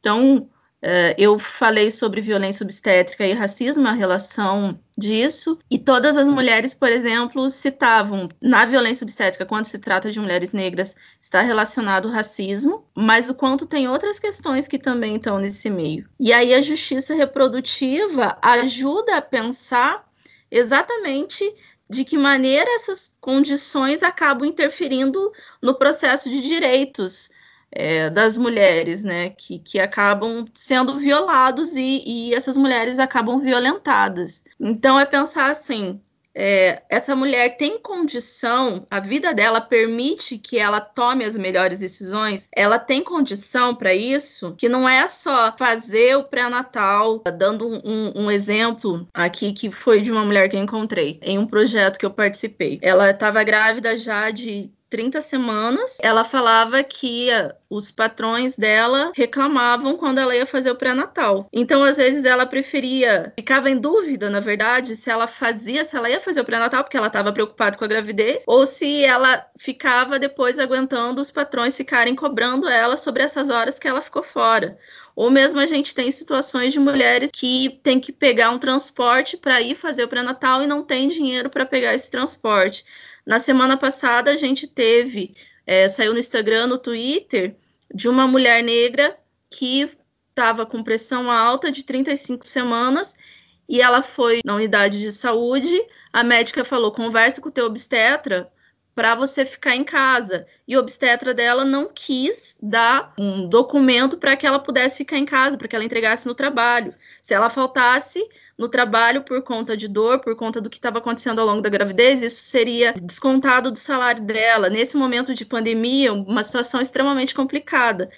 Então, 0.00 0.50
Uh, 0.84 1.16
eu 1.16 1.38
falei 1.38 1.90
sobre 1.90 2.20
violência 2.20 2.62
obstétrica 2.62 3.26
e 3.26 3.32
racismo, 3.32 3.88
a 3.88 3.92
relação 3.92 4.78
disso, 4.98 5.58
e 5.70 5.78
todas 5.78 6.14
as 6.14 6.28
mulheres, 6.28 6.74
por 6.74 6.90
exemplo, 6.90 7.48
citavam 7.48 8.28
na 8.38 8.66
violência 8.66 9.02
obstétrica, 9.02 9.46
quando 9.46 9.64
se 9.64 9.78
trata 9.78 10.12
de 10.12 10.20
mulheres 10.20 10.52
negras, 10.52 10.94
está 11.18 11.40
relacionado 11.40 12.08
ao 12.08 12.12
racismo, 12.12 12.84
mas 12.94 13.30
o 13.30 13.34
quanto 13.34 13.64
tem 13.64 13.88
outras 13.88 14.18
questões 14.18 14.68
que 14.68 14.78
também 14.78 15.16
estão 15.16 15.38
nesse 15.38 15.70
meio. 15.70 16.06
E 16.20 16.34
aí 16.34 16.52
a 16.52 16.60
justiça 16.60 17.14
reprodutiva 17.14 18.36
ajuda 18.42 19.16
a 19.16 19.22
pensar 19.22 20.06
exatamente 20.50 21.50
de 21.88 22.04
que 22.04 22.18
maneira 22.18 22.70
essas 22.74 23.16
condições 23.22 24.02
acabam 24.02 24.46
interferindo 24.46 25.32
no 25.62 25.74
processo 25.74 26.28
de 26.28 26.42
direitos 26.42 27.30
é, 27.70 28.10
das 28.10 28.36
mulheres, 28.36 29.04
né, 29.04 29.30
que, 29.30 29.58
que 29.58 29.80
acabam 29.80 30.46
sendo 30.54 30.98
violados 30.98 31.76
e, 31.76 32.02
e 32.06 32.34
essas 32.34 32.56
mulheres 32.56 32.98
acabam 32.98 33.40
violentadas. 33.40 34.44
Então 34.60 34.98
é 34.98 35.04
pensar 35.04 35.50
assim, 35.50 36.00
é, 36.34 36.82
essa 36.88 37.14
mulher 37.14 37.56
tem 37.56 37.78
condição, 37.78 38.84
a 38.90 38.98
vida 38.98 39.32
dela 39.32 39.60
permite 39.60 40.36
que 40.36 40.58
ela 40.58 40.80
tome 40.80 41.24
as 41.24 41.38
melhores 41.38 41.78
decisões, 41.78 42.48
ela 42.54 42.78
tem 42.78 43.04
condição 43.04 43.74
para 43.74 43.94
isso, 43.94 44.52
que 44.58 44.68
não 44.68 44.88
é 44.88 45.06
só 45.06 45.54
fazer 45.56 46.16
o 46.16 46.24
pré-natal, 46.24 47.22
dando 47.38 47.68
um, 47.68 48.24
um, 48.24 48.30
exemplo 48.30 49.06
aqui 49.14 49.52
que 49.52 49.70
foi 49.70 50.00
de 50.00 50.10
uma 50.10 50.24
mulher 50.24 50.48
que 50.48 50.56
eu 50.56 50.60
encontrei 50.62 51.20
em 51.22 51.38
um 51.38 51.46
projeto 51.46 51.98
que 51.98 52.06
eu 52.06 52.10
participei. 52.10 52.80
Ela 52.82 53.10
estava 53.10 53.44
grávida 53.44 53.96
já 53.96 54.30
de 54.30 54.72
30 54.94 55.20
semanas, 55.20 55.98
ela 56.00 56.22
falava 56.22 56.80
que 56.84 57.28
os 57.76 57.90
patrões 57.90 58.56
dela 58.56 59.12
reclamavam 59.14 59.96
quando 59.96 60.18
ela 60.18 60.34
ia 60.34 60.46
fazer 60.46 60.70
o 60.70 60.76
pré-natal. 60.76 61.48
Então, 61.52 61.82
às 61.82 61.96
vezes, 61.96 62.24
ela 62.24 62.46
preferia, 62.46 63.32
ficava 63.36 63.68
em 63.68 63.78
dúvida, 63.78 64.30
na 64.30 64.40
verdade, 64.40 64.96
se 64.96 65.10
ela 65.10 65.26
fazia, 65.26 65.84
se 65.84 65.96
ela 65.96 66.08
ia 66.08 66.20
fazer 66.20 66.40
o 66.40 66.44
pré-natal, 66.44 66.84
porque 66.84 66.96
ela 66.96 67.08
estava 67.08 67.32
preocupada 67.32 67.76
com 67.76 67.84
a 67.84 67.88
gravidez, 67.88 68.44
ou 68.46 68.64
se 68.64 69.04
ela 69.04 69.44
ficava 69.58 70.18
depois 70.18 70.58
aguentando 70.58 71.20
os 71.20 71.30
patrões 71.30 71.76
ficarem 71.76 72.14
cobrando 72.14 72.68
ela 72.68 72.96
sobre 72.96 73.22
essas 73.22 73.50
horas 73.50 73.78
que 73.78 73.88
ela 73.88 74.00
ficou 74.00 74.22
fora. 74.22 74.78
Ou 75.16 75.30
mesmo 75.30 75.60
a 75.60 75.66
gente 75.66 75.94
tem 75.94 76.10
situações 76.10 76.72
de 76.72 76.80
mulheres 76.80 77.30
que 77.32 77.80
tem 77.82 78.00
que 78.00 78.12
pegar 78.12 78.50
um 78.50 78.58
transporte 78.58 79.36
para 79.36 79.60
ir 79.60 79.74
fazer 79.76 80.04
o 80.04 80.08
pré-natal 80.08 80.62
e 80.62 80.66
não 80.66 80.82
tem 80.82 81.08
dinheiro 81.08 81.48
para 81.48 81.64
pegar 81.64 81.94
esse 81.94 82.10
transporte. 82.10 82.84
Na 83.24 83.38
semana 83.38 83.76
passada, 83.76 84.30
a 84.30 84.36
gente 84.36 84.66
teve, 84.66 85.34
é, 85.66 85.88
saiu 85.88 86.12
no 86.12 86.18
Instagram, 86.18 86.66
no 86.66 86.78
Twitter, 86.78 87.56
de 87.94 88.08
uma 88.08 88.26
mulher 88.26 88.62
negra 88.62 89.16
que 89.48 89.88
estava 90.28 90.66
com 90.66 90.82
pressão 90.82 91.30
alta 91.30 91.70
de 91.70 91.84
35 91.84 92.46
semanas 92.46 93.14
e 93.68 93.80
ela 93.80 94.02
foi 94.02 94.40
na 94.44 94.54
unidade 94.54 95.00
de 95.00 95.12
saúde. 95.12 95.74
A 96.12 96.24
médica 96.24 96.64
falou: 96.64 96.92
converse 96.92 97.40
com 97.40 97.48
o 97.48 97.52
teu 97.52 97.66
obstetra 97.66 98.52
para 98.94 99.14
você 99.14 99.44
ficar 99.44 99.74
em 99.74 99.84
casa. 99.84 100.46
E 100.66 100.76
o 100.76 100.80
obstetra 100.80 101.34
dela 101.34 101.64
não 101.64 101.90
quis 101.92 102.56
dar 102.62 103.12
um 103.18 103.48
documento 103.48 104.16
para 104.16 104.36
que 104.36 104.46
ela 104.46 104.58
pudesse 104.58 104.98
ficar 104.98 105.18
em 105.18 105.24
casa, 105.24 105.58
para 105.58 105.66
que 105.66 105.74
ela 105.74 105.84
entregasse 105.84 106.26
no 106.26 106.34
trabalho. 106.34 106.94
Se 107.20 107.34
ela 107.34 107.50
faltasse 107.50 108.26
no 108.56 108.68
trabalho 108.68 109.22
por 109.22 109.42
conta 109.42 109.76
de 109.76 109.88
dor, 109.88 110.20
por 110.20 110.36
conta 110.36 110.60
do 110.60 110.70
que 110.70 110.76
estava 110.76 110.98
acontecendo 110.98 111.40
ao 111.40 111.46
longo 111.46 111.60
da 111.60 111.68
gravidez, 111.68 112.22
isso 112.22 112.42
seria 112.42 112.92
descontado 112.92 113.70
do 113.70 113.78
salário 113.78 114.22
dela. 114.22 114.70
Nesse 114.70 114.96
momento 114.96 115.34
de 115.34 115.44
pandemia, 115.44 116.12
uma 116.12 116.44
situação 116.44 116.80
extremamente 116.80 117.34
complicada. 117.34 118.08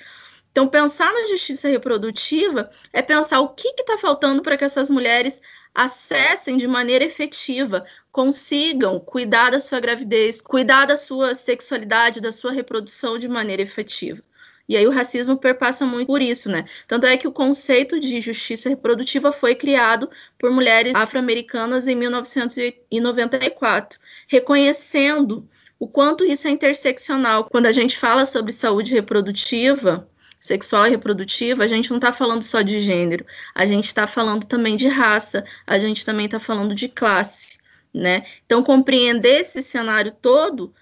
Então, 0.51 0.69
pensar 0.69 1.13
na 1.13 1.27
justiça 1.27 1.69
reprodutiva 1.69 2.71
é 2.91 3.03
pensar 3.03 3.41
o 3.41 3.51
que 3.51 3.69
está 3.69 3.99
faltando 3.99 4.41
para 4.41 4.57
que 4.57 4.65
essas 4.65 4.89
mulheres 4.89 5.41
acessem 5.75 6.57
de 6.57 6.67
maneira 6.67 7.05
efetiva, 7.05 7.85
consigam 8.17 8.99
cuidar 8.99 9.51
da 9.51 9.61
sua 9.61 9.79
gravidez, 9.79 10.41
cuidar 10.41 10.87
da 10.87 10.97
sua 10.97 11.35
sexualidade, 11.35 12.19
da 12.19 12.33
sua 12.33 12.51
reprodução 12.51 13.19
de 13.19 13.29
maneira 13.29 13.61
efetiva. 13.61 14.23
E 14.67 14.75
aí 14.75 14.87
o 14.87 14.91
racismo 14.91 15.37
perpassa 15.37 15.85
muito 15.85 16.07
por 16.07 16.23
isso, 16.23 16.51
né? 16.51 16.65
Tanto 16.89 17.07
é 17.07 17.19
que 17.19 17.29
o 17.29 17.33
conceito 17.33 18.01
de 18.01 18.19
justiça 18.23 18.71
reprodutiva 18.71 19.31
foi 19.31 19.55
criado 19.55 20.09
por 20.39 20.51
mulheres 20.51 20.95
afro-americanas 20.95 21.89
em 21.89 21.95
1994, 21.95 24.01
reconhecendo 24.27 25.47
o 25.79 25.87
quanto 25.87 26.25
isso 26.25 26.49
é 26.49 26.51
interseccional. 26.51 27.45
Quando 27.45 27.67
a 27.67 27.73
gente 27.73 27.99
fala 27.99 28.25
sobre 28.25 28.51
saúde 28.51 28.95
reprodutiva, 28.95 30.09
sexual 30.41 30.87
e 30.87 30.91
reprodutiva, 30.91 31.65
a 31.65 31.69
gente 31.69 31.91
não 31.91 31.99
está 31.99 32.15
falando 32.15 32.43
só 32.43 32.63
de 32.63 32.81
gênero, 32.81 33.27
a 33.55 33.67
gente 33.67 33.85
está 33.85 34.07
falando 34.07 34.47
também 34.47 34.75
de 34.75 34.89
raça, 34.89 35.45
a 35.67 35.79
gente 35.79 36.03
também 36.03 36.25
está 36.25 36.39
falando 36.39 36.75
de 36.75 36.89
classe, 36.89 37.56
né? 37.97 38.25
Então, 38.45 38.63
compreender 38.63 39.41
esse 39.41 39.63
cenário 39.63 40.13
todo 40.13 40.73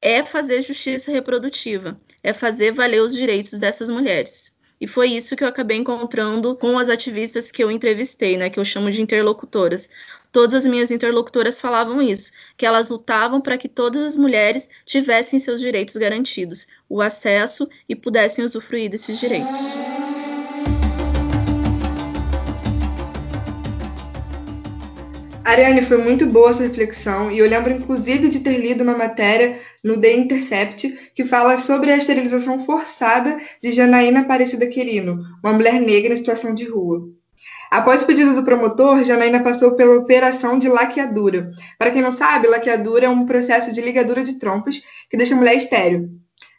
é 0.00 0.22
fazer 0.22 0.62
justiça 0.62 1.10
reprodutiva, 1.10 2.00
é 2.22 2.32
fazer 2.32 2.72
valer 2.72 3.02
os 3.02 3.14
direitos 3.14 3.58
dessas 3.58 3.90
mulheres. 3.90 4.56
E 4.80 4.86
foi 4.86 5.10
isso 5.10 5.34
que 5.34 5.42
eu 5.42 5.48
acabei 5.48 5.76
encontrando 5.76 6.54
com 6.54 6.78
as 6.78 6.88
ativistas 6.88 7.50
que 7.50 7.62
eu 7.62 7.68
entrevistei, 7.68 8.36
né, 8.36 8.48
que 8.48 8.60
eu 8.60 8.64
chamo 8.64 8.92
de 8.92 9.02
interlocutoras. 9.02 9.90
Todas 10.30 10.54
as 10.54 10.66
minhas 10.66 10.92
interlocutoras 10.92 11.60
falavam 11.60 12.00
isso, 12.00 12.30
que 12.56 12.64
elas 12.64 12.88
lutavam 12.88 13.40
para 13.40 13.58
que 13.58 13.68
todas 13.68 14.02
as 14.02 14.16
mulheres 14.16 14.70
tivessem 14.84 15.40
seus 15.40 15.60
direitos 15.60 15.96
garantidos, 15.96 16.68
o 16.88 17.02
acesso 17.02 17.68
e 17.88 17.96
pudessem 17.96 18.44
usufruir 18.44 18.88
desses 18.88 19.18
direitos. 19.18 19.87
Ariane, 25.48 25.80
foi 25.80 25.96
muito 25.96 26.26
boa 26.26 26.52
sua 26.52 26.66
reflexão 26.66 27.30
e 27.30 27.38
eu 27.38 27.48
lembro 27.48 27.72
inclusive 27.72 28.28
de 28.28 28.40
ter 28.40 28.58
lido 28.58 28.84
uma 28.84 28.94
matéria 28.94 29.58
no 29.82 29.98
The 29.98 30.12
Intercept 30.12 31.10
que 31.14 31.24
fala 31.24 31.56
sobre 31.56 31.90
a 31.90 31.96
esterilização 31.96 32.62
forçada 32.66 33.38
de 33.62 33.72
Janaína 33.72 34.20
Aparecida 34.20 34.66
Quirino, 34.66 35.24
uma 35.42 35.54
mulher 35.54 35.80
negra 35.80 36.12
em 36.12 36.16
situação 36.18 36.52
de 36.52 36.66
rua. 36.66 37.00
Após 37.70 38.02
o 38.02 38.06
pedido 38.06 38.34
do 38.34 38.44
promotor, 38.44 39.02
Janaína 39.02 39.42
passou 39.42 39.72
pela 39.72 39.96
operação 39.96 40.58
de 40.58 40.68
laqueadura. 40.68 41.50
Para 41.78 41.92
quem 41.92 42.02
não 42.02 42.12
sabe, 42.12 42.46
laqueadura 42.46 43.06
é 43.06 43.08
um 43.08 43.24
processo 43.24 43.72
de 43.72 43.80
ligadura 43.80 44.22
de 44.22 44.38
trompas 44.38 44.82
que 45.08 45.16
deixa 45.16 45.34
a 45.34 45.38
mulher 45.38 45.54
estéril. 45.54 46.10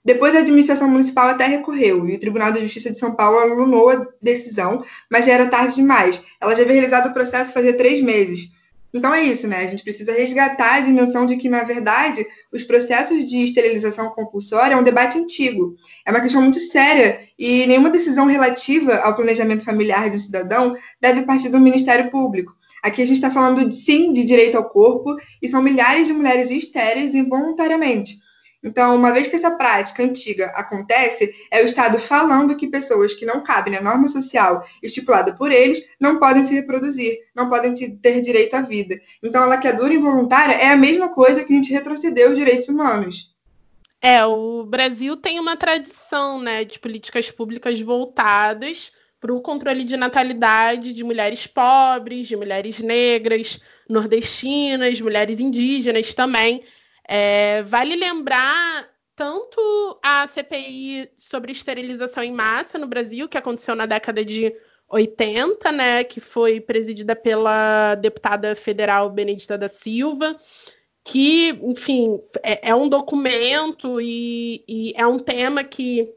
Depois 0.04 0.36
a 0.36 0.40
administração 0.40 0.90
municipal 0.90 1.28
até 1.28 1.46
recorreu 1.46 2.10
e 2.10 2.16
o 2.16 2.20
Tribunal 2.20 2.52
de 2.52 2.62
Justiça 2.62 2.90
de 2.90 2.98
São 2.98 3.16
Paulo 3.16 3.38
alunou 3.38 3.92
a 3.92 4.08
decisão, 4.20 4.84
mas 5.12 5.26
já 5.26 5.34
era 5.34 5.46
tarde 5.46 5.76
demais. 5.76 6.24
Ela 6.42 6.56
já 6.56 6.64
havia 6.64 6.74
realizado 6.74 7.10
o 7.10 7.14
processo 7.14 7.54
fazia 7.54 7.78
três 7.78 8.02
meses. 8.02 8.58
Então 8.94 9.14
é 9.14 9.24
isso, 9.24 9.48
né? 9.48 9.58
A 9.58 9.68
gente 9.68 9.84
precisa 9.84 10.12
resgatar 10.12 10.76
a 10.76 10.80
dimensão 10.80 11.26
de 11.26 11.38
que, 11.38 11.48
na 11.48 11.64
verdade, 11.64 12.26
os 12.52 12.64
processos 12.64 13.24
de 13.24 13.44
esterilização 13.44 14.10
compulsória 14.10 14.74
é 14.74 14.78
um 14.78 14.84
debate 14.84 15.18
antigo. 15.18 15.76
É 16.06 16.10
uma 16.10 16.22
questão 16.22 16.42
muito 16.42 16.60
séria 16.60 17.20
e 17.38 17.68
nenhuma 17.68 17.92
decisão 17.92 18.26
relativa 18.26 18.96
ao 18.98 19.16
planejamento 19.16 19.64
familiar 19.64 20.10
de 20.10 20.16
um 20.16 20.20
cidadão 20.20 20.74
deve 21.00 21.22
partir 21.22 21.50
do 21.50 21.60
Ministério 21.60 22.10
Público. 22.10 22.58
Aqui 22.82 23.02
a 23.02 23.06
gente 23.06 23.18
está 23.18 23.30
falando, 23.30 23.72
sim, 23.72 24.12
de 24.12 24.24
direito 24.24 24.58
ao 24.58 24.70
corpo 24.70 25.16
e 25.42 25.48
são 25.48 25.62
milhares 25.62 26.08
de 26.08 26.14
mulheres 26.14 26.50
estéreis 26.50 27.14
involuntariamente 27.14 28.16
então, 28.64 28.96
uma 28.96 29.12
vez 29.12 29.28
que 29.28 29.36
essa 29.36 29.52
prática 29.52 30.04
antiga 30.04 30.48
acontece, 30.48 31.34
é 31.52 31.62
o 31.62 31.66
Estado 31.66 31.98
falando 31.98 32.56
que 32.56 32.68
pessoas 32.68 33.14
que 33.14 33.26
não 33.26 33.42
cabem 33.42 33.74
na 33.74 33.82
norma 33.82 34.08
social 34.10 34.66
estipulada 34.84 35.34
por 35.34 35.52
eles 35.52 35.88
não 36.00 36.20
podem 36.20 36.44
se 36.44 36.54
reproduzir, 36.54 37.18
não 37.34 37.50
podem 37.50 37.74
ter 37.74 38.22
direito 38.22 38.56
à 38.56 38.62
vida. 38.62 39.00
Então, 39.24 39.44
a 39.44 39.46
laqueadura 39.46 39.94
involuntária 39.94 40.54
é 40.54 40.72
a 40.72 40.78
mesma 40.78 41.10
coisa 41.10 41.44
que 41.44 41.54
a 41.54 41.56
gente 41.56 41.72
retrocedeu 41.72 42.32
os 42.32 42.38
direitos 42.38 42.68
humanos. 42.68 43.34
É, 44.02 44.26
o 44.26 44.64
Brasil 44.64 45.16
tem 45.16 45.40
uma 45.40 45.58
tradição 45.58 46.42
né, 46.42 46.64
de 46.64 46.80
políticas 46.80 47.32
públicas 47.32 47.80
voltadas 47.82 48.94
para 49.20 49.34
o 49.34 49.42
controle 49.42 49.84
de 49.84 49.98
natalidade 49.98 50.94
de 50.94 51.04
mulheres 51.04 51.46
pobres, 51.46 52.28
de 52.28 52.38
mulheres 52.38 52.80
negras, 52.80 53.60
nordestinas, 53.90 55.02
mulheres 55.02 55.40
indígenas 55.40 56.14
também. 56.14 56.64
É, 57.12 57.64
vale 57.64 57.96
lembrar 57.96 58.88
tanto 59.16 60.00
a 60.00 60.28
CPI 60.28 61.10
sobre 61.18 61.52
esterilização 61.52 62.22
em 62.22 62.32
massa 62.32 62.78
no 62.78 62.86
Brasil, 62.86 63.28
que 63.28 63.36
aconteceu 63.36 63.76
na 63.76 63.88
década 63.88 64.24
de 64.24 64.56
80, 64.88 65.72
né, 65.72 66.04
que 66.04 66.20
foi 66.20 66.62
presidida 66.62 67.16
pela 67.16 67.96
deputada 67.96 68.56
federal 68.56 69.10
Benedita 69.10 69.58
da 69.58 69.68
Silva, 69.68 70.38
que, 71.04 71.50
enfim, 71.64 72.22
é, 72.44 72.70
é 72.70 72.76
um 72.76 72.88
documento 72.88 74.00
e, 74.00 74.64
e, 74.68 74.94
é 74.96 75.08
um 75.08 75.18
tema 75.18 75.64
que 75.64 76.14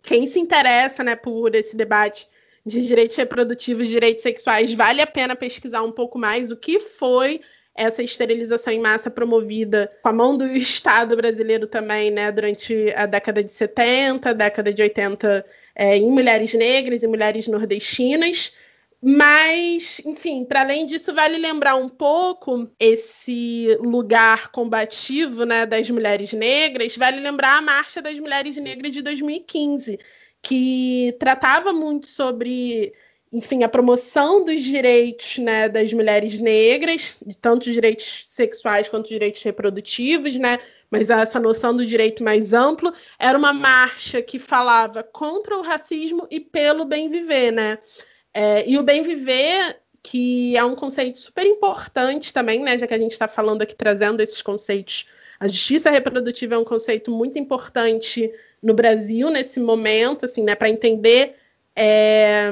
quem 0.00 0.28
se 0.28 0.38
interessa 0.38 1.02
né, 1.02 1.16
por 1.16 1.56
esse 1.56 1.76
debate 1.76 2.28
de 2.64 2.86
direitos 2.86 3.16
reprodutivos, 3.16 3.88
direitos 3.88 4.22
sexuais, 4.22 4.72
vale 4.74 5.02
a 5.02 5.06
pena 5.08 5.34
pesquisar 5.34 5.82
um 5.82 5.90
pouco 5.90 6.20
mais 6.20 6.52
o 6.52 6.56
que 6.56 6.78
foi 6.78 7.40
essa 7.80 8.02
esterilização 8.02 8.72
em 8.72 8.78
massa 8.78 9.10
promovida 9.10 9.88
com 10.02 10.08
a 10.10 10.12
mão 10.12 10.36
do 10.36 10.46
Estado 10.46 11.16
brasileiro 11.16 11.66
também, 11.66 12.10
né, 12.10 12.30
durante 12.30 12.92
a 12.94 13.06
década 13.06 13.42
de 13.42 13.50
70, 13.50 14.34
década 14.34 14.70
de 14.70 14.82
80, 14.82 15.46
é, 15.74 15.96
em 15.96 16.10
mulheres 16.10 16.52
negras 16.52 17.02
e 17.02 17.06
mulheres 17.06 17.48
nordestinas. 17.48 18.54
Mas, 19.02 19.98
enfim, 20.04 20.44
para 20.44 20.60
além 20.60 20.84
disso, 20.84 21.14
vale 21.14 21.38
lembrar 21.38 21.74
um 21.74 21.88
pouco 21.88 22.68
esse 22.78 23.74
lugar 23.80 24.48
combativo 24.48 25.46
né, 25.46 25.64
das 25.64 25.88
mulheres 25.88 26.34
negras, 26.34 26.98
vale 26.98 27.18
lembrar 27.18 27.56
a 27.56 27.62
Marcha 27.62 28.02
das 28.02 28.18
Mulheres 28.18 28.58
Negras 28.58 28.92
de 28.92 29.00
2015, 29.00 29.98
que 30.42 31.16
tratava 31.18 31.72
muito 31.72 32.08
sobre 32.08 32.92
enfim, 33.32 33.62
a 33.62 33.68
promoção 33.68 34.44
dos 34.44 34.62
direitos 34.62 35.38
né, 35.38 35.68
das 35.68 35.92
mulheres 35.92 36.40
negras, 36.40 37.16
tanto 37.40 37.70
direitos 37.70 38.26
sexuais 38.28 38.88
quanto 38.88 39.08
direitos 39.08 39.42
reprodutivos, 39.42 40.34
né? 40.34 40.58
Mas 40.90 41.10
essa 41.10 41.38
noção 41.38 41.76
do 41.76 41.86
direito 41.86 42.24
mais 42.24 42.52
amplo 42.52 42.92
era 43.18 43.38
uma 43.38 43.52
marcha 43.52 44.20
que 44.20 44.38
falava 44.40 45.04
contra 45.04 45.56
o 45.56 45.62
racismo 45.62 46.26
e 46.28 46.40
pelo 46.40 46.84
bem 46.84 47.08
viver, 47.08 47.52
né? 47.52 47.78
É, 48.34 48.68
e 48.68 48.76
o 48.76 48.82
bem 48.82 49.02
viver 49.02 49.76
que 50.02 50.56
é 50.56 50.64
um 50.64 50.74
conceito 50.74 51.18
super 51.18 51.46
importante 51.46 52.32
também, 52.32 52.60
né? 52.64 52.76
Já 52.78 52.86
que 52.86 52.94
a 52.94 52.98
gente 52.98 53.12
está 53.12 53.28
falando 53.28 53.62
aqui, 53.62 53.76
trazendo 53.76 54.20
esses 54.20 54.42
conceitos. 54.42 55.06
A 55.38 55.46
justiça 55.46 55.90
reprodutiva 55.90 56.56
é 56.56 56.58
um 56.58 56.64
conceito 56.64 57.10
muito 57.10 57.38
importante 57.38 58.32
no 58.60 58.74
Brasil 58.74 59.30
nesse 59.30 59.60
momento, 59.60 60.24
assim, 60.24 60.42
né? 60.42 60.56
Para 60.56 60.68
entender 60.68 61.36
é, 61.74 62.50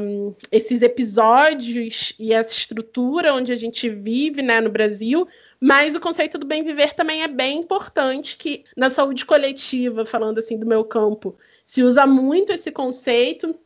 esses 0.50 0.82
episódios 0.82 2.14
e 2.18 2.32
essa 2.32 2.52
estrutura 2.52 3.34
onde 3.34 3.52
a 3.52 3.56
gente 3.56 3.88
vive, 3.88 4.42
né, 4.42 4.60
no 4.60 4.70
Brasil. 4.70 5.26
Mas 5.60 5.94
o 5.94 6.00
conceito 6.00 6.38
do 6.38 6.46
bem 6.46 6.62
viver 6.62 6.94
também 6.94 7.22
é 7.22 7.28
bem 7.28 7.58
importante, 7.58 8.37
que 8.37 8.64
na 8.76 8.90
saúde 8.90 9.26
coletiva, 9.26 10.06
falando 10.06 10.38
assim 10.38 10.58
do 10.58 10.66
meu 10.66 10.84
campo, 10.84 11.37
se 11.64 11.82
usa 11.82 12.06
muito 12.06 12.52
esse 12.52 12.70
conceito 12.70 13.58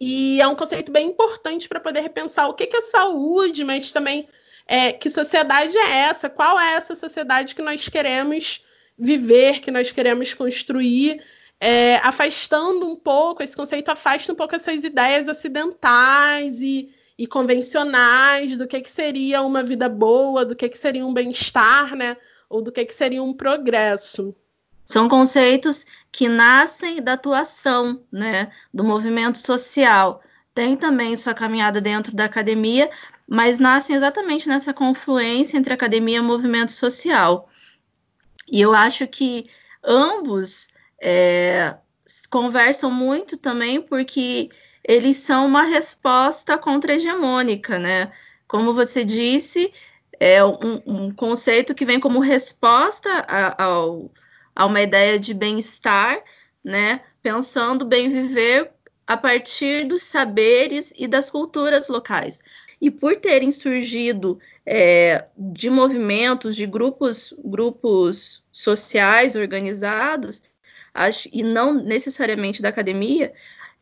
e 0.00 0.40
é 0.40 0.46
um 0.46 0.54
conceito 0.54 0.90
bem 0.90 1.08
importante 1.08 1.68
para 1.68 1.80
poder 1.80 2.00
repensar 2.00 2.48
o 2.48 2.54
que, 2.54 2.66
que 2.66 2.76
é 2.76 2.82
saúde, 2.82 3.64
mas 3.64 3.92
também 3.92 4.28
é, 4.66 4.92
que 4.92 5.10
sociedade 5.10 5.76
é 5.76 5.98
essa? 5.98 6.28
Qual 6.28 6.58
é 6.58 6.74
essa 6.74 6.94
sociedade 6.94 7.54
que 7.54 7.62
nós 7.62 7.88
queremos 7.88 8.64
viver, 8.98 9.60
que 9.60 9.70
nós 9.70 9.90
queremos 9.90 10.34
construir? 10.34 11.22
É, 11.64 11.98
afastando 11.98 12.84
um 12.88 12.96
pouco, 12.96 13.40
esse 13.40 13.54
conceito 13.54 13.88
afasta 13.88 14.32
um 14.32 14.34
pouco 14.34 14.56
essas 14.56 14.82
ideias 14.82 15.28
ocidentais 15.28 16.60
e, 16.60 16.92
e 17.16 17.24
convencionais 17.24 18.56
do 18.56 18.66
que, 18.66 18.80
que 18.80 18.90
seria 18.90 19.42
uma 19.42 19.62
vida 19.62 19.88
boa, 19.88 20.44
do 20.44 20.56
que, 20.56 20.68
que 20.68 20.76
seria 20.76 21.06
um 21.06 21.14
bem-estar, 21.14 21.94
né? 21.94 22.16
Ou 22.50 22.62
do 22.62 22.72
que, 22.72 22.84
que 22.84 22.92
seria 22.92 23.22
um 23.22 23.32
progresso. 23.32 24.34
São 24.84 25.08
conceitos 25.08 25.86
que 26.10 26.28
nascem 26.28 27.00
da 27.00 27.12
atuação, 27.12 28.02
né, 28.10 28.50
do 28.74 28.82
movimento 28.82 29.38
social. 29.38 30.20
Tem 30.52 30.76
também 30.76 31.14
sua 31.14 31.32
caminhada 31.32 31.80
dentro 31.80 32.12
da 32.12 32.24
academia, 32.24 32.90
mas 33.24 33.60
nascem 33.60 33.94
exatamente 33.94 34.48
nessa 34.48 34.74
confluência 34.74 35.56
entre 35.56 35.72
academia 35.72 36.18
e 36.18 36.22
movimento 36.22 36.72
social. 36.72 37.48
E 38.50 38.60
eu 38.60 38.74
acho 38.74 39.06
que 39.06 39.48
ambos 39.84 40.71
é, 41.02 41.74
conversam 42.30 42.90
muito 42.90 43.36
também 43.36 43.80
porque 43.80 44.48
eles 44.86 45.16
são 45.16 45.46
uma 45.46 45.62
resposta 45.62 46.56
contra-hegemônica, 46.56 47.78
né? 47.78 48.12
Como 48.46 48.74
você 48.74 49.04
disse, 49.04 49.72
é 50.18 50.44
um, 50.44 50.82
um 50.86 51.14
conceito 51.14 51.74
que 51.74 51.84
vem 51.84 52.00
como 52.00 52.20
resposta 52.20 53.10
a, 53.28 53.64
ao 53.64 54.10
a 54.54 54.66
uma 54.66 54.82
ideia 54.82 55.18
de 55.18 55.32
bem-estar, 55.32 56.22
né? 56.62 57.00
Pensando 57.22 57.84
bem 57.86 58.08
viver 58.10 58.70
a 59.06 59.16
partir 59.16 59.86
dos 59.86 60.02
saberes 60.02 60.92
e 60.96 61.08
das 61.08 61.30
culturas 61.30 61.88
locais. 61.88 62.40
E 62.80 62.90
por 62.90 63.16
terem 63.16 63.50
surgido 63.50 64.38
é, 64.66 65.26
de 65.36 65.70
movimentos, 65.70 66.54
de 66.54 66.66
grupos, 66.66 67.34
grupos 67.44 68.44
sociais 68.50 69.36
organizados, 69.36 70.42
acho, 70.94 71.28
e 71.32 71.42
não 71.42 71.74
necessariamente 71.74 72.62
da 72.62 72.68
academia, 72.68 73.32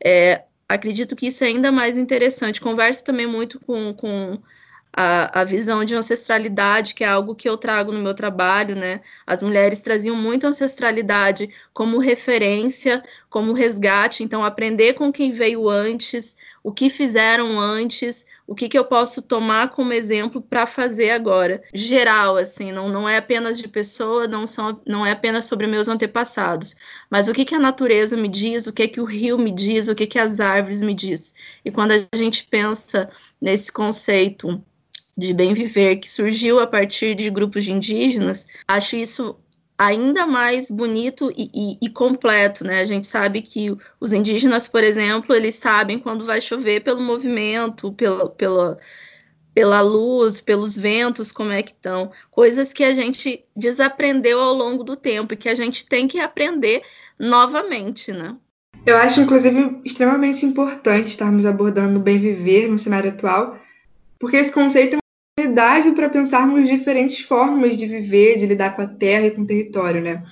é, 0.04 0.44
acredito 0.68 1.16
que 1.16 1.26
isso 1.26 1.44
é 1.44 1.48
ainda 1.48 1.72
mais 1.72 1.98
interessante. 1.98 2.60
Converso 2.60 3.04
também 3.04 3.26
muito 3.26 3.58
com, 3.60 3.94
com 3.94 4.38
a, 4.92 5.40
a 5.40 5.44
visão 5.44 5.84
de 5.84 5.94
ancestralidade, 5.94 6.94
que 6.94 7.04
é 7.04 7.08
algo 7.08 7.34
que 7.34 7.48
eu 7.48 7.56
trago 7.56 7.92
no 7.92 8.00
meu 8.00 8.14
trabalho, 8.14 8.74
né? 8.74 9.00
As 9.26 9.42
mulheres 9.42 9.80
traziam 9.80 10.16
muito 10.16 10.46
ancestralidade 10.46 11.48
como 11.72 11.98
referência, 11.98 13.02
como 13.30 13.52
resgate, 13.52 14.24
então 14.24 14.44
aprender 14.44 14.94
com 14.94 15.12
quem 15.12 15.30
veio 15.30 15.68
antes, 15.68 16.36
o 16.64 16.72
que 16.72 16.90
fizeram 16.90 17.60
antes, 17.60 18.26
o 18.44 18.56
que, 18.56 18.68
que 18.68 18.76
eu 18.76 18.84
posso 18.84 19.22
tomar 19.22 19.70
como 19.70 19.92
exemplo 19.92 20.42
para 20.42 20.66
fazer 20.66 21.10
agora. 21.10 21.62
Geral, 21.72 22.36
assim, 22.36 22.72
não, 22.72 22.88
não 22.88 23.08
é 23.08 23.16
apenas 23.16 23.58
de 23.58 23.68
pessoa, 23.68 24.26
não, 24.26 24.48
são, 24.48 24.82
não 24.84 25.06
é 25.06 25.12
apenas 25.12 25.46
sobre 25.46 25.68
meus 25.68 25.86
antepassados, 25.86 26.74
mas 27.08 27.28
o 27.28 27.32
que, 27.32 27.44
que 27.44 27.54
a 27.54 27.60
natureza 27.60 28.16
me 28.16 28.28
diz, 28.28 28.66
o 28.66 28.72
que, 28.72 28.88
que 28.88 29.00
o 29.00 29.04
rio 29.04 29.38
me 29.38 29.52
diz, 29.52 29.86
o 29.86 29.94
que, 29.94 30.08
que 30.08 30.18
as 30.18 30.40
árvores 30.40 30.82
me 30.82 30.92
diz. 30.92 31.32
E 31.64 31.70
quando 31.70 31.92
a 31.92 32.16
gente 32.16 32.44
pensa 32.50 33.08
nesse 33.40 33.70
conceito 33.70 34.60
de 35.16 35.32
bem 35.32 35.54
viver 35.54 35.96
que 35.96 36.10
surgiu 36.10 36.58
a 36.58 36.66
partir 36.66 37.14
de 37.14 37.30
grupos 37.30 37.64
de 37.64 37.72
indígenas, 37.72 38.48
acho 38.66 38.96
isso 38.96 39.36
ainda 39.80 40.26
mais 40.26 40.70
bonito 40.70 41.32
e, 41.34 41.50
e, 41.54 41.78
e, 41.80 41.88
completo, 41.88 42.64
né? 42.64 42.80
A 42.80 42.84
gente 42.84 43.06
sabe 43.06 43.40
que 43.40 43.74
os 43.98 44.12
indígenas, 44.12 44.68
por 44.68 44.84
exemplo, 44.84 45.34
eles 45.34 45.54
sabem 45.54 45.98
quando 45.98 46.26
vai 46.26 46.38
chover 46.38 46.82
pelo 46.82 47.00
movimento, 47.00 47.90
pela, 47.94 48.28
pela, 48.28 48.76
pela 49.54 49.80
luz, 49.80 50.38
pelos 50.38 50.76
ventos, 50.76 51.32
como 51.32 51.50
é 51.50 51.62
que 51.62 51.70
estão. 51.70 52.12
Coisas 52.30 52.74
que 52.74 52.84
a 52.84 52.92
gente 52.92 53.42
desaprendeu 53.56 54.38
ao 54.38 54.52
longo 54.52 54.84
do 54.84 54.96
tempo 54.96 55.32
e 55.32 55.36
que 55.36 55.48
a 55.48 55.54
gente 55.54 55.86
tem 55.86 56.06
que 56.06 56.20
aprender 56.20 56.82
novamente, 57.18 58.12
né? 58.12 58.36
Eu 58.84 58.98
acho, 58.98 59.22
inclusive, 59.22 59.80
extremamente 59.82 60.44
importante 60.44 61.08
estarmos 61.08 61.46
abordando 61.46 61.98
o 61.98 62.02
bem 62.02 62.18
viver 62.18 62.68
no 62.68 62.78
cenário 62.78 63.08
atual, 63.08 63.58
porque 64.18 64.36
esse 64.36 64.52
conceito 64.52 64.99
oportunidade 65.50 65.90
para 65.92 66.08
pensarmos 66.08 66.68
diferentes 66.68 67.20
formas 67.20 67.76
de 67.76 67.86
viver, 67.86 68.38
de 68.38 68.46
lidar 68.46 68.74
com 68.74 68.82
a 68.82 68.86
terra 68.86 69.26
e 69.26 69.30
com 69.32 69.42
o 69.42 69.46
território, 69.46 70.00
né? 70.00 70.22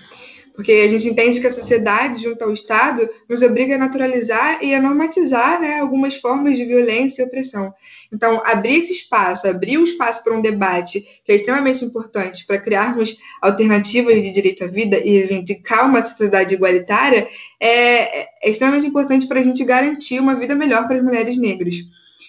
Porque 0.55 0.73
a 0.73 0.89
gente 0.89 1.09
entende 1.09 1.41
que 1.41 1.47
a 1.47 1.53
sociedade, 1.53 2.21
junto 2.21 2.43
ao 2.43 2.53
Estado, 2.53 3.09
nos 3.29 3.43
obriga 3.43 3.77
a 3.77 3.79
naturalizar 3.79 4.59
e 4.61 4.75
a 4.75 4.83
normatizar 4.83 5.61
né, 5.61 5.79
algumas 5.79 6.17
formas 6.17 6.57
de 6.57 6.65
violência 6.65 7.23
e 7.23 7.25
opressão. 7.25 7.73
Então, 8.13 8.43
abrir 8.45 8.79
esse 8.79 8.93
espaço, 8.93 9.47
abrir 9.47 9.79
o 9.79 9.85
espaço 9.85 10.25
para 10.25 10.37
um 10.37 10.43
debate 10.43 11.01
que 11.25 11.31
é 11.31 11.37
extremamente 11.37 11.85
importante 11.85 12.45
para 12.45 12.59
criarmos 12.59 13.17
alternativas 13.41 14.15
de 14.15 14.33
direito 14.33 14.65
à 14.65 14.67
vida 14.67 14.99
e 14.99 15.19
reivindicar 15.19 15.89
uma 15.89 16.05
sociedade 16.05 16.55
igualitária 16.55 17.29
é, 17.61 18.23
é 18.45 18.51
extremamente 18.51 18.87
importante 18.87 19.29
para 19.29 19.39
a 19.39 19.43
gente 19.45 19.65
garantir 19.65 20.19
uma 20.19 20.35
vida 20.35 20.57
melhor 20.57 20.89
para 20.89 20.97
as 20.97 21.05
mulheres 21.05 21.39
negras. 21.39 21.77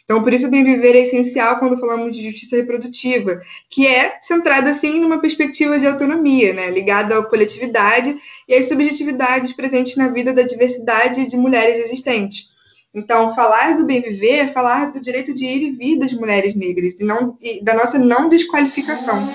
Então, 0.09 0.23
por 0.23 0.33
isso, 0.33 0.49
bem 0.49 0.63
viver 0.63 0.95
é 0.95 1.01
essencial 1.01 1.59
quando 1.59 1.79
falamos 1.79 2.17
de 2.17 2.31
justiça 2.31 2.55
reprodutiva, 2.55 3.39
que 3.69 3.85
é 3.85 4.17
centrada, 4.19 4.71
assim, 4.71 4.99
numa 4.99 5.21
perspectiva 5.21 5.77
de 5.77 5.85
autonomia, 5.85 6.51
né, 6.51 6.71
ligada 6.71 7.15
à 7.15 7.23
coletividade 7.23 8.17
e 8.47 8.55
às 8.55 8.67
subjetividades 8.67 9.53
presentes 9.53 9.95
na 9.97 10.07
vida 10.07 10.33
da 10.33 10.41
diversidade 10.41 11.29
de 11.29 11.37
mulheres 11.37 11.77
existentes. 11.77 12.47
Então, 12.91 13.35
falar 13.35 13.77
do 13.77 13.85
bem 13.85 14.01
viver 14.01 14.37
é 14.37 14.47
falar 14.47 14.91
do 14.91 14.99
direito 14.99 15.31
de 15.31 15.45
ir 15.45 15.61
e 15.61 15.71
vir 15.73 15.99
das 15.99 16.11
mulheres 16.11 16.55
negras 16.55 16.99
e, 16.99 17.03
não, 17.03 17.37
e 17.39 17.63
da 17.63 17.75
nossa 17.75 17.99
não 17.99 18.29
desqualificação. 18.29 19.29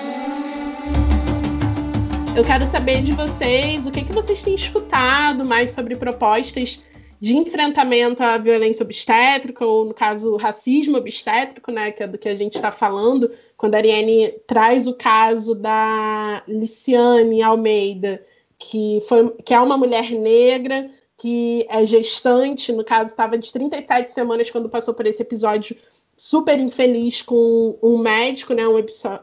Eu 2.35 2.43
quero 2.43 2.67
saber 2.67 3.01
de 3.01 3.13
vocês 3.13 3.87
o 3.87 3.91
que, 3.91 4.03
que 4.03 4.11
vocês 4.11 4.43
têm 4.43 4.55
escutado 4.55 5.45
mais 5.45 5.71
sobre 5.71 5.95
propostas 5.95 6.81
de 7.25 7.35
enfrentamento 7.35 8.21
à 8.21 8.37
violência 8.37 8.83
obstétrica, 8.83 9.65
ou 9.65 9.85
no 9.85 9.95
caso, 9.95 10.35
racismo 10.35 10.95
obstétrico, 10.95 11.71
né, 11.71 11.91
que 11.91 12.03
é 12.03 12.07
do 12.07 12.19
que 12.19 12.29
a 12.29 12.35
gente 12.35 12.53
está 12.53 12.71
falando, 12.71 13.31
quando 13.57 13.73
a 13.73 13.79
Ariane 13.79 14.29
traz 14.45 14.85
o 14.85 14.93
caso 14.93 15.55
da 15.55 16.43
Liciane 16.47 17.41
Almeida, 17.41 18.23
que, 18.59 18.99
foi, 19.07 19.31
que 19.43 19.55
é 19.55 19.59
uma 19.59 19.75
mulher 19.75 20.11
negra, 20.11 20.87
que 21.17 21.65
é 21.67 21.83
gestante, 21.83 22.71
no 22.71 22.83
caso, 22.83 23.09
estava 23.09 23.39
de 23.39 23.51
37 23.51 24.11
semanas 24.11 24.51
quando 24.51 24.69
passou 24.69 24.93
por 24.93 25.07
esse 25.07 25.23
episódio 25.23 25.75
super 26.15 26.59
infeliz 26.59 27.23
com 27.23 27.75
um 27.81 27.97
médico, 27.97 28.53
né, 28.53 28.67
um, 28.67 28.75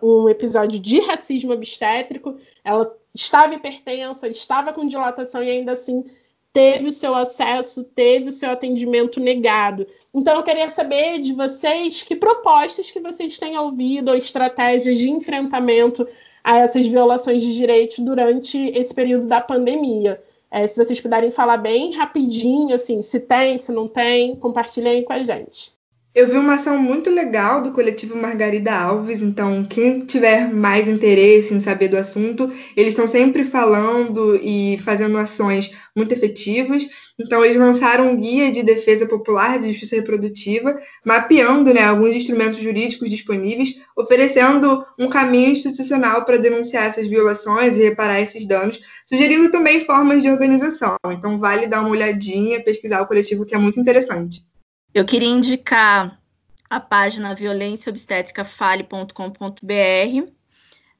um 0.03 0.29
episódio 0.29 0.81
de 0.81 0.99
racismo 1.03 1.53
obstétrico. 1.53 2.37
Ela 2.65 2.93
estava 3.15 3.55
hipertensa, 3.55 4.27
estava 4.27 4.73
com 4.73 4.88
dilatação 4.88 5.41
e 5.45 5.49
ainda 5.49 5.75
assim 5.75 6.05
teve 6.53 6.88
o 6.88 6.93
seu 6.93 7.15
acesso, 7.15 7.83
teve 7.83 8.29
o 8.29 8.33
seu 8.33 8.51
atendimento 8.51 9.19
negado. 9.19 9.87
Então 10.15 10.37
eu 10.37 10.43
queria 10.43 10.69
saber 10.71 11.21
de 11.21 11.33
vocês 11.33 12.03
que 12.03 12.15
propostas 12.15 12.91
que 12.91 13.01
vocês 13.01 13.38
têm 13.38 13.59
ouvido 13.59 14.11
ou 14.11 14.17
estratégias 14.17 14.99
de 14.99 15.11
enfrentamento 15.11 16.07
a 16.45 16.59
essas 16.59 16.87
violações 16.87 17.43
de 17.43 17.55
direitos 17.55 17.99
durante 17.99 18.59
esse 18.59 18.93
período 18.93 19.27
da 19.27 19.41
pandemia. 19.41 20.23
É, 20.51 20.67
se 20.69 20.85
vocês 20.85 21.01
puderem 21.01 21.31
falar 21.31 21.57
bem 21.57 21.93
rapidinho, 21.95 22.75
assim, 22.75 23.01
se 23.01 23.21
tem, 23.21 23.59
se 23.59 23.73
não 23.73 23.88
tem, 23.88 24.37
compartilhem 24.37 25.03
com 25.03 25.12
a 25.12 25.19
gente. 25.19 25.73
Eu 26.14 26.29
vi 26.29 26.37
uma 26.37 26.57
ação 26.57 26.77
muito 26.77 27.09
legal 27.09 27.62
do 27.62 27.72
coletivo 27.72 28.14
Margarida 28.14 28.70
Alves, 28.75 29.22
então 29.22 29.64
quem 29.64 30.05
tiver 30.05 30.53
mais 30.53 30.87
interesse 30.87 31.55
em 31.55 31.61
saber 31.61 31.88
do 31.88 31.96
assunto, 31.96 32.53
eles 32.77 32.92
estão 32.92 33.09
sempre 33.09 33.44
falando 33.44 34.37
e 34.37 34.77
fazendo 34.85 35.16
ações 35.16 35.75
muito 35.96 36.12
efetivas. 36.12 36.87
Então 37.18 37.42
eles 37.42 37.57
lançaram 37.57 38.11
um 38.11 38.16
guia 38.20 38.53
de 38.53 38.62
defesa 38.62 39.07
popular 39.07 39.59
de 39.59 39.68
justiça 39.68 39.96
reprodutiva, 39.96 40.77
mapeando 41.03 41.72
né, 41.72 41.85
alguns 41.85 42.14
instrumentos 42.14 42.61
jurídicos 42.61 43.09
disponíveis, 43.09 43.81
oferecendo 43.96 44.85
um 45.01 45.09
caminho 45.09 45.53
institucional 45.53 46.27
para 46.27 46.37
denunciar 46.37 46.88
essas 46.88 47.07
violações 47.07 47.79
e 47.79 47.85
reparar 47.85 48.20
esses 48.20 48.46
danos, 48.46 48.79
sugerindo 49.07 49.51
também 49.51 49.81
formas 49.81 50.22
de 50.22 50.29
organização. 50.29 50.94
Então 51.07 51.38
vale 51.38 51.66
dar 51.66 51.81
uma 51.81 51.88
olhadinha, 51.88 52.62
pesquisar 52.62 53.01
o 53.01 53.07
coletivo 53.07 53.46
que 53.46 53.55
é 53.55 53.59
muito 53.59 53.81
interessante. 53.81 54.52
Eu 54.95 55.07
queria 55.07 55.29
indicar 55.29 56.21
a 56.69 56.79
página 56.79 57.35
violênciaobstétricafale.com.br, 57.35 60.31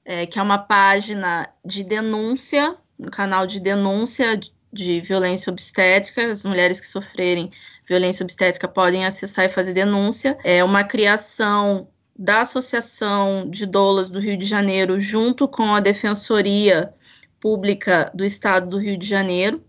é, 0.05 0.27
que 0.27 0.39
é 0.39 0.43
uma 0.43 0.57
página 0.57 1.51
de 1.63 1.85
denúncia, 1.85 2.75
um 2.99 3.11
canal 3.11 3.47
de 3.47 3.61
denúncia 3.61 4.41
de 4.73 4.99
violência 5.03 5.53
obstétrica. 5.53 6.33
As 6.33 6.43
mulheres 6.43 6.81
que 6.81 6.87
sofrerem 6.87 7.51
violência 7.87 8.25
obstétrica 8.25 8.67
podem 8.67 9.05
acessar 9.05 9.45
e 9.45 9.51
fazer 9.51 9.75
denúncia. 9.75 10.39
É 10.43 10.65
uma 10.65 10.85
criação 10.85 11.87
da 12.19 12.41
Associação 12.41 13.47
de 13.51 13.67
Doulas 13.67 14.09
do 14.09 14.19
Rio 14.19 14.39
de 14.39 14.47
Janeiro, 14.47 14.99
junto 14.99 15.47
com 15.47 15.75
a 15.75 15.81
Defensoria 15.81 16.95
Pública 17.39 18.11
do 18.15 18.25
Estado 18.25 18.69
do 18.69 18.79
Rio 18.79 18.97
de 18.97 19.07
Janeiro. 19.07 19.63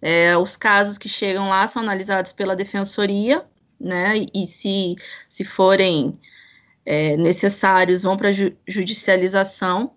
É, 0.00 0.36
os 0.36 0.56
casos 0.56 0.96
que 0.96 1.08
chegam 1.08 1.48
lá 1.48 1.66
são 1.66 1.82
analisados 1.82 2.32
pela 2.32 2.54
Defensoria, 2.54 3.44
né? 3.80 4.14
E, 4.34 4.46
se, 4.46 4.96
se 5.28 5.44
forem 5.44 6.18
é, 6.86 7.16
necessários, 7.16 8.02
vão 8.02 8.16
para 8.16 8.32
ju 8.32 8.52
judicialização. 8.66 9.92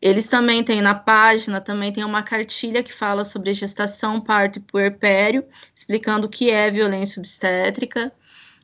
Eles 0.00 0.28
também 0.28 0.62
têm 0.62 0.82
na 0.82 0.94
página, 0.94 1.60
também 1.60 1.92
tem 1.92 2.04
uma 2.04 2.22
cartilha 2.22 2.82
que 2.82 2.92
fala 2.92 3.24
sobre 3.24 3.52
gestação, 3.54 4.20
parto 4.20 4.58
e 4.58 4.62
puerpério, 4.62 5.44
explicando 5.74 6.26
o 6.26 6.30
que 6.30 6.50
é 6.50 6.70
violência 6.70 7.18
obstétrica, 7.18 8.12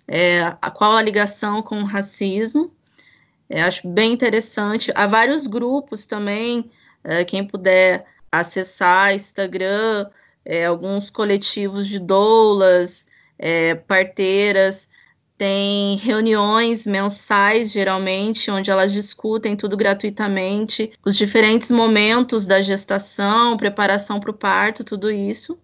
é, 0.06 0.42
a, 0.60 0.70
qual 0.70 0.96
a 0.96 1.02
ligação 1.02 1.62
com 1.62 1.80
o 1.80 1.84
racismo. 1.84 2.70
É, 3.48 3.62
acho 3.62 3.88
bem 3.88 4.12
interessante. 4.12 4.92
Há 4.94 5.06
vários 5.06 5.46
grupos 5.46 6.06
também, 6.06 6.70
é, 7.02 7.24
quem 7.24 7.46
puder 7.46 8.06
acessar 8.30 9.14
Instagram, 9.14 10.06
é, 10.44 10.66
alguns 10.66 11.10
coletivos 11.10 11.86
de 11.88 11.98
doulas, 11.98 13.06
é, 13.38 13.74
parteiras, 13.74 14.88
tem 15.36 15.96
reuniões 15.96 16.86
mensais, 16.86 17.72
geralmente, 17.72 18.50
onde 18.50 18.70
elas 18.70 18.92
discutem 18.92 19.56
tudo 19.56 19.76
gratuitamente, 19.76 20.92
os 21.04 21.16
diferentes 21.16 21.70
momentos 21.70 22.46
da 22.46 22.60
gestação, 22.60 23.56
preparação 23.56 24.20
para 24.20 24.30
o 24.30 24.34
parto, 24.34 24.84
tudo 24.84 25.10
isso. 25.10 25.58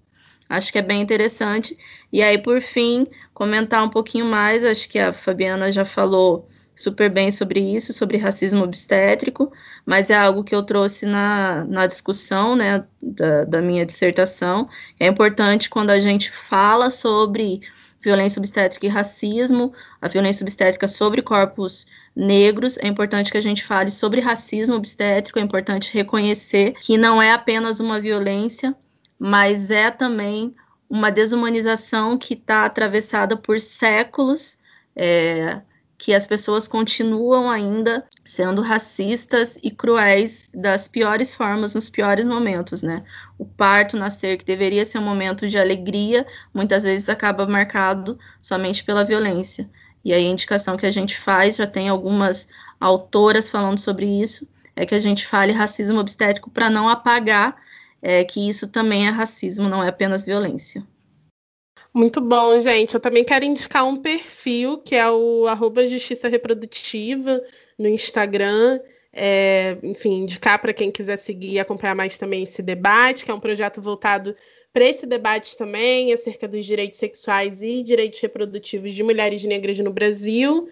Acho 0.49 0.73
que 0.73 0.79
é 0.79 0.83
bem 0.83 1.01
interessante. 1.01 1.79
E 2.13 2.23
aí, 2.23 2.39
por 2.39 2.61
fim, 2.61 3.07
comentar 3.35 3.85
um 3.85 3.91
pouquinho 3.91 4.25
mais, 4.27 4.65
acho 4.65 4.89
que 4.89 4.99
a 4.99 5.13
Fabiana 5.13 5.71
já 5.71 5.85
falou 5.85 6.49
super 6.79 7.11
bem 7.11 7.31
sobre 7.33 7.59
isso, 7.59 7.93
sobre 7.93 8.17
racismo 8.17 8.63
obstétrico, 8.63 9.53
mas 9.85 10.11
é 10.11 10.17
algo 10.17 10.45
que 10.45 10.55
eu 10.55 10.63
trouxe 10.63 11.07
na, 11.07 11.65
na 11.65 11.89
discussão 11.89 12.55
né, 12.55 12.85
da, 13.03 13.45
da 13.45 13.61
minha 13.61 13.85
dissertação. 13.85 14.69
É 14.99 15.09
importante 15.09 15.69
quando 15.69 15.91
a 15.91 15.99
gente 15.99 16.31
fala 16.31 16.89
sobre 16.89 17.61
violência 18.01 18.39
obstétrica 18.39 18.87
e 18.87 18.89
racismo, 18.89 19.73
a 20.01 20.07
violência 20.07 20.45
obstétrica 20.45 20.87
sobre 20.87 21.21
corpos 21.21 21.85
negros, 22.15 22.79
é 22.79 22.87
importante 22.87 23.33
que 23.33 23.39
a 23.39 23.43
gente 23.43 23.65
fale 23.65 23.91
sobre 23.91 24.21
racismo 24.21 24.77
obstétrico, 24.77 25.41
é 25.41 25.43
importante 25.43 25.93
reconhecer 25.93 26.75
que 26.81 26.97
não 26.97 27.21
é 27.21 27.33
apenas 27.33 27.81
uma 27.81 27.99
violência, 27.99 28.73
mas 29.19 29.73
é 29.73 29.91
também 29.91 30.55
uma 30.89 31.11
desumanização 31.11 32.17
que 32.17 32.35
está 32.35 32.65
atravessada 32.65 33.37
por 33.37 33.59
séculos, 33.59 34.57
é, 34.95 35.61
que 35.99 36.15
as 36.15 36.25
pessoas 36.25 36.69
continuam 36.69 37.51
ainda 37.51 38.07
sendo 38.25 38.63
racistas 38.63 39.59
e 39.65 39.71
cruéis 39.71 40.49
das 40.55 40.87
piores 40.87 41.35
formas, 41.35 41.75
nos 41.75 41.91
piores 41.91 42.25
momentos, 42.25 42.83
né? 42.83 43.03
O 43.37 43.45
parto, 43.45 43.97
nascer, 43.97 44.39
que 44.39 44.45
deveria 44.45 44.85
ser 44.85 44.99
um 44.99 45.03
momento 45.03 45.49
de 45.49 45.59
alegria, 45.59 46.25
muitas 46.55 46.85
vezes 46.85 47.09
acaba 47.09 47.47
marcado 47.47 48.17
somente 48.41 48.85
pela 48.85 49.05
violência. 49.05 49.69
E 50.05 50.13
aí 50.13 50.25
a 50.25 50.31
indicação 50.31 50.77
que 50.77 50.87
a 50.87 50.93
gente 50.93 51.19
faz, 51.19 51.57
já 51.57 51.67
tem 51.67 51.89
algumas 51.89 52.49
autoras 52.79 53.51
falando 53.51 53.79
sobre 53.81 54.07
isso, 54.07 54.49
é 54.77 54.87
que 54.87 54.95
a 54.95 55.01
gente 55.01 55.27
fale 55.27 55.51
racismo 55.51 55.99
obstétrico 55.99 56.49
para 56.49 56.71
não 56.71 56.89
apagar 56.89 57.57
é, 58.01 58.25
que 58.25 58.49
isso 58.49 58.69
também 58.69 59.09
é 59.09 59.11
racismo, 59.11 59.69
não 59.69 59.83
é 59.83 59.89
apenas 59.89 60.25
violência. 60.25 60.87
Muito 61.95 62.21
bom, 62.21 62.61
gente. 62.61 62.95
Eu 62.95 63.01
também 63.01 63.25
quero 63.25 63.45
indicar 63.45 63.85
um 63.87 63.97
perfil 63.97 64.79
que 64.79 64.95
é 64.95 65.09
o 65.11 65.47
Justiça 65.89 66.29
Reprodutiva 66.29 67.43
no 67.79 67.89
Instagram. 67.89 68.81
É, 69.13 69.79
enfim, 69.83 70.23
indicar 70.23 70.61
para 70.61 70.73
quem 70.73 70.91
quiser 70.93 71.17
seguir 71.17 71.53
e 71.53 71.59
acompanhar 71.59 71.95
mais 71.95 72.19
também 72.19 72.43
esse 72.45 72.63
debate, 72.63 73.25
que 73.25 73.31
é 73.31 73.35
um 73.35 73.41
projeto 73.41 73.81
voltado 73.81 74.37
para 74.73 74.85
esse 74.85 75.07
debate 75.07 75.57
também 75.57 76.13
acerca 76.13 76.47
dos 76.47 76.65
direitos 76.65 76.99
sexuais 76.99 77.63
e 77.63 77.83
direitos 77.83 78.21
reprodutivos 78.21 78.95
de 78.95 79.03
mulheres 79.03 79.43
negras 79.45 79.79
no 79.81 79.93
Brasil. 79.93 80.69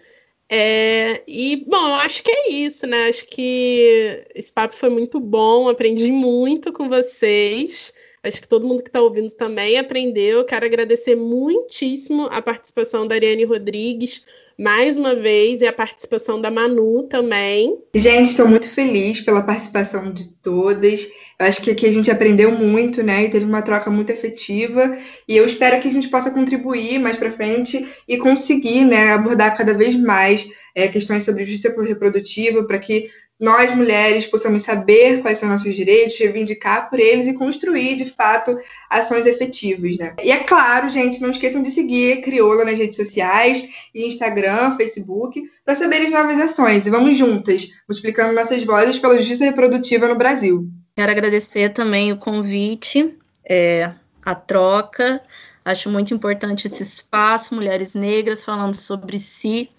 É, 0.49 1.23
e, 1.27 1.65
bom, 1.67 1.89
eu 1.89 1.95
acho 1.95 2.23
que 2.23 2.31
é 2.31 2.49
isso, 2.51 2.87
né? 2.87 3.09
Acho 3.09 3.25
que 3.27 4.25
esse 4.33 4.51
papo 4.51 4.73
foi 4.75 4.89
muito 4.89 5.19
bom, 5.19 5.67
aprendi 5.67 6.09
muito 6.11 6.71
com 6.71 6.87
vocês. 6.87 7.93
Acho 8.27 8.41
que 8.41 8.47
todo 8.47 8.67
mundo 8.67 8.83
que 8.83 8.89
está 8.89 9.01
ouvindo 9.01 9.29
também 9.31 9.77
aprendeu. 9.77 10.43
Quero 10.45 10.65
agradecer 10.65 11.15
muitíssimo 11.15 12.27
a 12.31 12.41
participação 12.41 13.07
da 13.07 13.15
Ariane 13.15 13.45
Rodrigues, 13.45 14.23
mais 14.57 14.97
uma 14.97 15.15
vez, 15.15 15.61
e 15.61 15.67
a 15.67 15.73
participação 15.73 16.41
da 16.41 16.51
Manu 16.51 17.03
também. 17.03 17.77
Gente, 17.95 18.29
estou 18.29 18.47
muito 18.47 18.67
feliz 18.67 19.21
pela 19.21 19.41
participação 19.41 20.11
de 20.13 20.25
todas. 20.41 21.07
Eu 21.39 21.45
acho 21.45 21.61
que 21.61 21.71
aqui 21.71 21.85
a 21.85 21.91
gente 21.91 22.09
aprendeu 22.09 22.51
muito, 22.51 23.03
né? 23.03 23.25
E 23.25 23.29
teve 23.29 23.45
uma 23.45 23.61
troca 23.61 23.89
muito 23.89 24.09
efetiva. 24.09 24.97
E 25.27 25.37
eu 25.37 25.45
espero 25.45 25.79
que 25.79 25.87
a 25.87 25.91
gente 25.91 26.09
possa 26.09 26.31
contribuir 26.31 26.99
mais 26.99 27.15
para 27.15 27.31
frente 27.31 27.87
e 28.07 28.17
conseguir, 28.17 28.83
né, 28.83 29.11
abordar 29.11 29.55
cada 29.55 29.73
vez 29.73 29.95
mais 29.95 30.49
é, 30.75 30.87
questões 30.87 31.23
sobre 31.23 31.45
justiça 31.45 31.73
reprodutiva, 31.81 32.63
para 32.63 32.79
que 32.79 33.09
nós, 33.39 33.75
mulheres, 33.75 34.25
possamos 34.25 34.63
saber 34.63 35.21
quais 35.21 35.37
são 35.37 35.47
nossos 35.47 35.75
direitos, 35.75 36.17
reivindicar 36.17 36.89
por 36.89 36.99
eles 36.99 37.27
e 37.27 37.33
construir, 37.33 37.95
de 37.95 38.05
fato, 38.05 38.57
ações 38.89 39.27
efetivas, 39.27 39.95
né? 39.97 40.15
E 40.23 40.31
é 40.31 40.37
claro, 40.37 40.89
gente, 40.89 41.21
não 41.21 41.29
esqueçam 41.29 41.61
de 41.61 41.69
seguir 41.69 42.21
Crioula 42.21 42.65
nas 42.65 42.79
redes 42.79 42.95
sociais, 42.95 43.69
Instagram, 43.93 44.71
Facebook, 44.71 45.39
para 45.63 45.75
saberem 45.75 46.09
novas 46.09 46.39
ações. 46.39 46.87
E 46.87 46.89
vamos 46.89 47.15
juntas, 47.15 47.69
multiplicando 47.87 48.33
nossas 48.33 48.63
vozes 48.63 48.97
pela 48.97 49.17
justiça 49.17 49.45
reprodutiva 49.45 50.07
no 50.07 50.17
Brasil. 50.17 50.67
Quero 50.95 51.11
agradecer 51.11 51.69
também 51.73 52.11
o 52.11 52.17
convite, 52.17 53.15
é, 53.47 53.91
a 54.25 54.33
troca. 54.33 55.21
Acho 55.63 55.91
muito 55.91 56.11
importante 56.11 56.67
esse 56.67 56.81
espaço, 56.81 57.53
mulheres 57.53 57.93
negras 57.93 58.43
falando 58.43 58.73
sobre 58.73 59.19
si. 59.19 59.69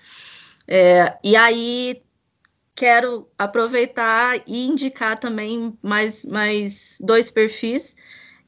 É, 0.68 1.16
e 1.24 1.34
aí 1.34 2.00
quero 2.78 3.28
aproveitar 3.36 4.40
e 4.46 4.64
indicar 4.64 5.18
também 5.18 5.76
mais, 5.82 6.24
mais 6.24 6.96
dois 7.00 7.28
perfis. 7.28 7.96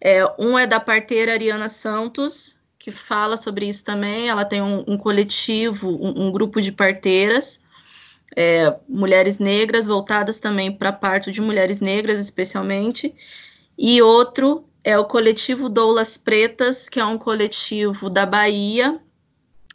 É, 0.01 0.25
um 0.39 0.57
é 0.57 0.69
da 0.69 0.79
parteira 0.79 1.33
Ariana 1.33 1.69
Santos, 1.69 2.57
que 2.79 2.93
fala 2.93 3.37
sobre 3.37 3.69
isso 3.69 3.85
também. 3.85 4.29
Ela 4.29 4.45
tem 4.45 4.63
um, 4.63 4.85
um 4.87 4.97
coletivo, 4.97 5.89
um, 5.89 6.29
um, 6.29 6.31
grupo 6.31 6.61
de 6.61 6.71
parteiras, 6.71 7.61
é, 8.37 8.73
mulheres 8.89 9.41
negras, 9.41 9.89
voltadas 9.89 10.39
também 10.39 10.71
para 10.71 10.93
parto 10.93 11.33
de 11.33 11.41
mulheres 11.41 11.81
negras, 11.81 12.21
especialmente. 12.21 13.13
E 13.77 14.01
outro 14.01 14.65
é 14.85 14.97
o 14.97 15.07
coletivo 15.07 15.69
Doulas 15.69 16.17
Pretas, 16.17 16.89
que 16.89 17.01
é 17.01 17.05
um 17.05 17.19
coletivo 17.19 18.09
da 18.09 18.25
Bahia, 18.25 19.01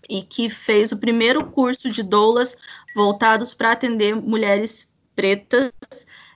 e 0.10 0.22
que 0.22 0.50
fez 0.50 0.92
o 0.92 0.98
primeiro 0.98 1.46
curso 1.46 1.90
de 1.90 2.04
doulas 2.04 2.56
voltados 2.96 3.54
para 3.54 3.72
atender 3.72 4.16
mulheres 4.16 4.94
pretas 5.16 5.72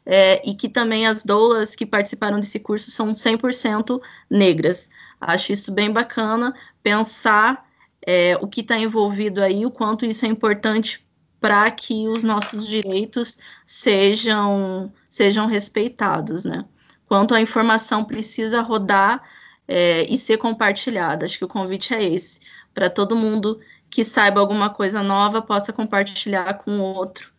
é, 0.06 0.42
e 0.48 0.56
que 0.56 0.68
também 0.68 1.06
as 1.06 1.24
doulas 1.24 1.76
que 1.76 1.86
participaram 1.86 2.40
desse 2.40 2.60
curso 2.60 2.90
são 2.90 3.14
100% 3.14 4.02
negras. 4.30 4.90
Acho 5.20 5.54
isso 5.54 5.72
bem 5.72 5.92
bacana, 5.92 6.54
pensar 6.82 7.68
é, 8.06 8.38
o 8.38 8.48
que 8.48 8.62
está 8.62 8.78
envolvido 8.78 9.42
aí, 9.42 9.66
o 9.66 9.72
quanto 9.72 10.06
isso 10.06 10.26
é 10.26 10.30
importante 10.30 11.06
para 11.40 11.70
que 11.72 12.08
os 12.08 12.24
nossos 12.24 12.68
direitos 12.68 13.38
sejam, 13.66 14.92
sejam 15.10 15.46
respeitados, 15.46 16.44
né? 16.44 16.66
Quanto 17.06 17.34
a 17.34 17.42
informação 17.42 18.04
precisa 18.04 18.62
rodar 18.62 19.24
é, 19.68 20.04
e 20.12 20.18
ser 20.18 20.38
compartilhada. 20.38 21.26
Acho 21.26 21.38
que 21.38 21.46
o 21.46 21.48
convite 21.48 21.94
é 21.94 22.04
esse 22.04 22.40
para 22.74 22.90
todo 22.90 23.16
mundo 23.16 23.60
que 23.90 24.04
saiba 24.04 24.40
alguma 24.40 24.70
coisa 24.70 25.02
nova 25.02 25.42
possa 25.42 25.74
compartilhar 25.74 26.54
com 26.56 26.80
o 26.80 26.84
outro, 26.84 27.32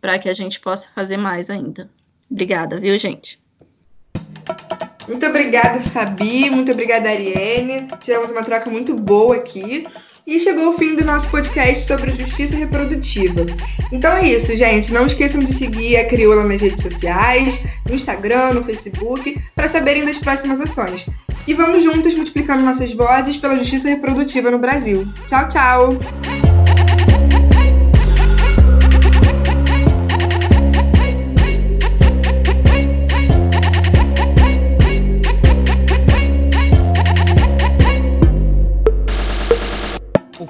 para 0.00 0.18
que 0.18 0.28
a 0.28 0.32
gente 0.32 0.60
possa 0.60 0.88
fazer 0.94 1.16
mais 1.16 1.50
ainda. 1.50 1.90
Obrigada, 2.30 2.78
viu, 2.78 2.96
gente? 2.98 3.40
Muito 5.08 5.24
obrigada, 5.26 5.80
Fabi. 5.80 6.50
Muito 6.50 6.70
obrigada, 6.70 7.08
Ariane. 7.08 7.88
Tivemos 8.00 8.30
uma 8.30 8.44
troca 8.44 8.68
muito 8.68 8.94
boa 8.94 9.36
aqui. 9.36 9.86
E 10.28 10.38
chegou 10.38 10.68
o 10.68 10.72
fim 10.72 10.94
do 10.94 11.02
nosso 11.02 11.26
podcast 11.30 11.86
sobre 11.86 12.12
justiça 12.12 12.54
reprodutiva. 12.54 13.46
Então 13.90 14.12
é 14.12 14.28
isso, 14.28 14.54
gente. 14.54 14.92
Não 14.92 15.06
esqueçam 15.06 15.42
de 15.42 15.50
seguir 15.50 15.96
a 15.96 16.06
Crioula 16.06 16.44
nas 16.44 16.60
redes 16.60 16.82
sociais, 16.82 17.64
no 17.88 17.94
Instagram, 17.94 18.52
no 18.52 18.62
Facebook, 18.62 19.40
para 19.54 19.70
saberem 19.70 20.04
das 20.04 20.18
próximas 20.18 20.60
ações. 20.60 21.08
E 21.46 21.54
vamos 21.54 21.82
juntos 21.82 22.14
multiplicando 22.14 22.62
nossas 22.62 22.92
vozes 22.92 23.38
pela 23.38 23.56
justiça 23.56 23.88
reprodutiva 23.88 24.50
no 24.50 24.58
Brasil. 24.58 25.08
Tchau, 25.26 25.48
tchau! 25.48 26.37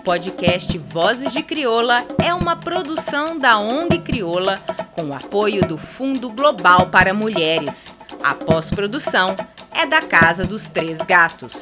Podcast 0.08 0.78
Vozes 0.90 1.34
de 1.34 1.42
Crioula 1.42 2.02
é 2.24 2.32
uma 2.32 2.56
produção 2.56 3.38
da 3.38 3.58
ONG 3.58 3.98
Crioula 3.98 4.54
com 4.92 5.08
o 5.08 5.14
apoio 5.14 5.60
do 5.60 5.76
Fundo 5.76 6.30
Global 6.30 6.86
para 6.86 7.12
Mulheres. 7.12 7.94
A 8.22 8.32
pós-produção 8.34 9.36
é 9.70 9.84
da 9.84 10.00
Casa 10.00 10.44
dos 10.44 10.66
Três 10.66 10.96
Gatos. 11.02 11.52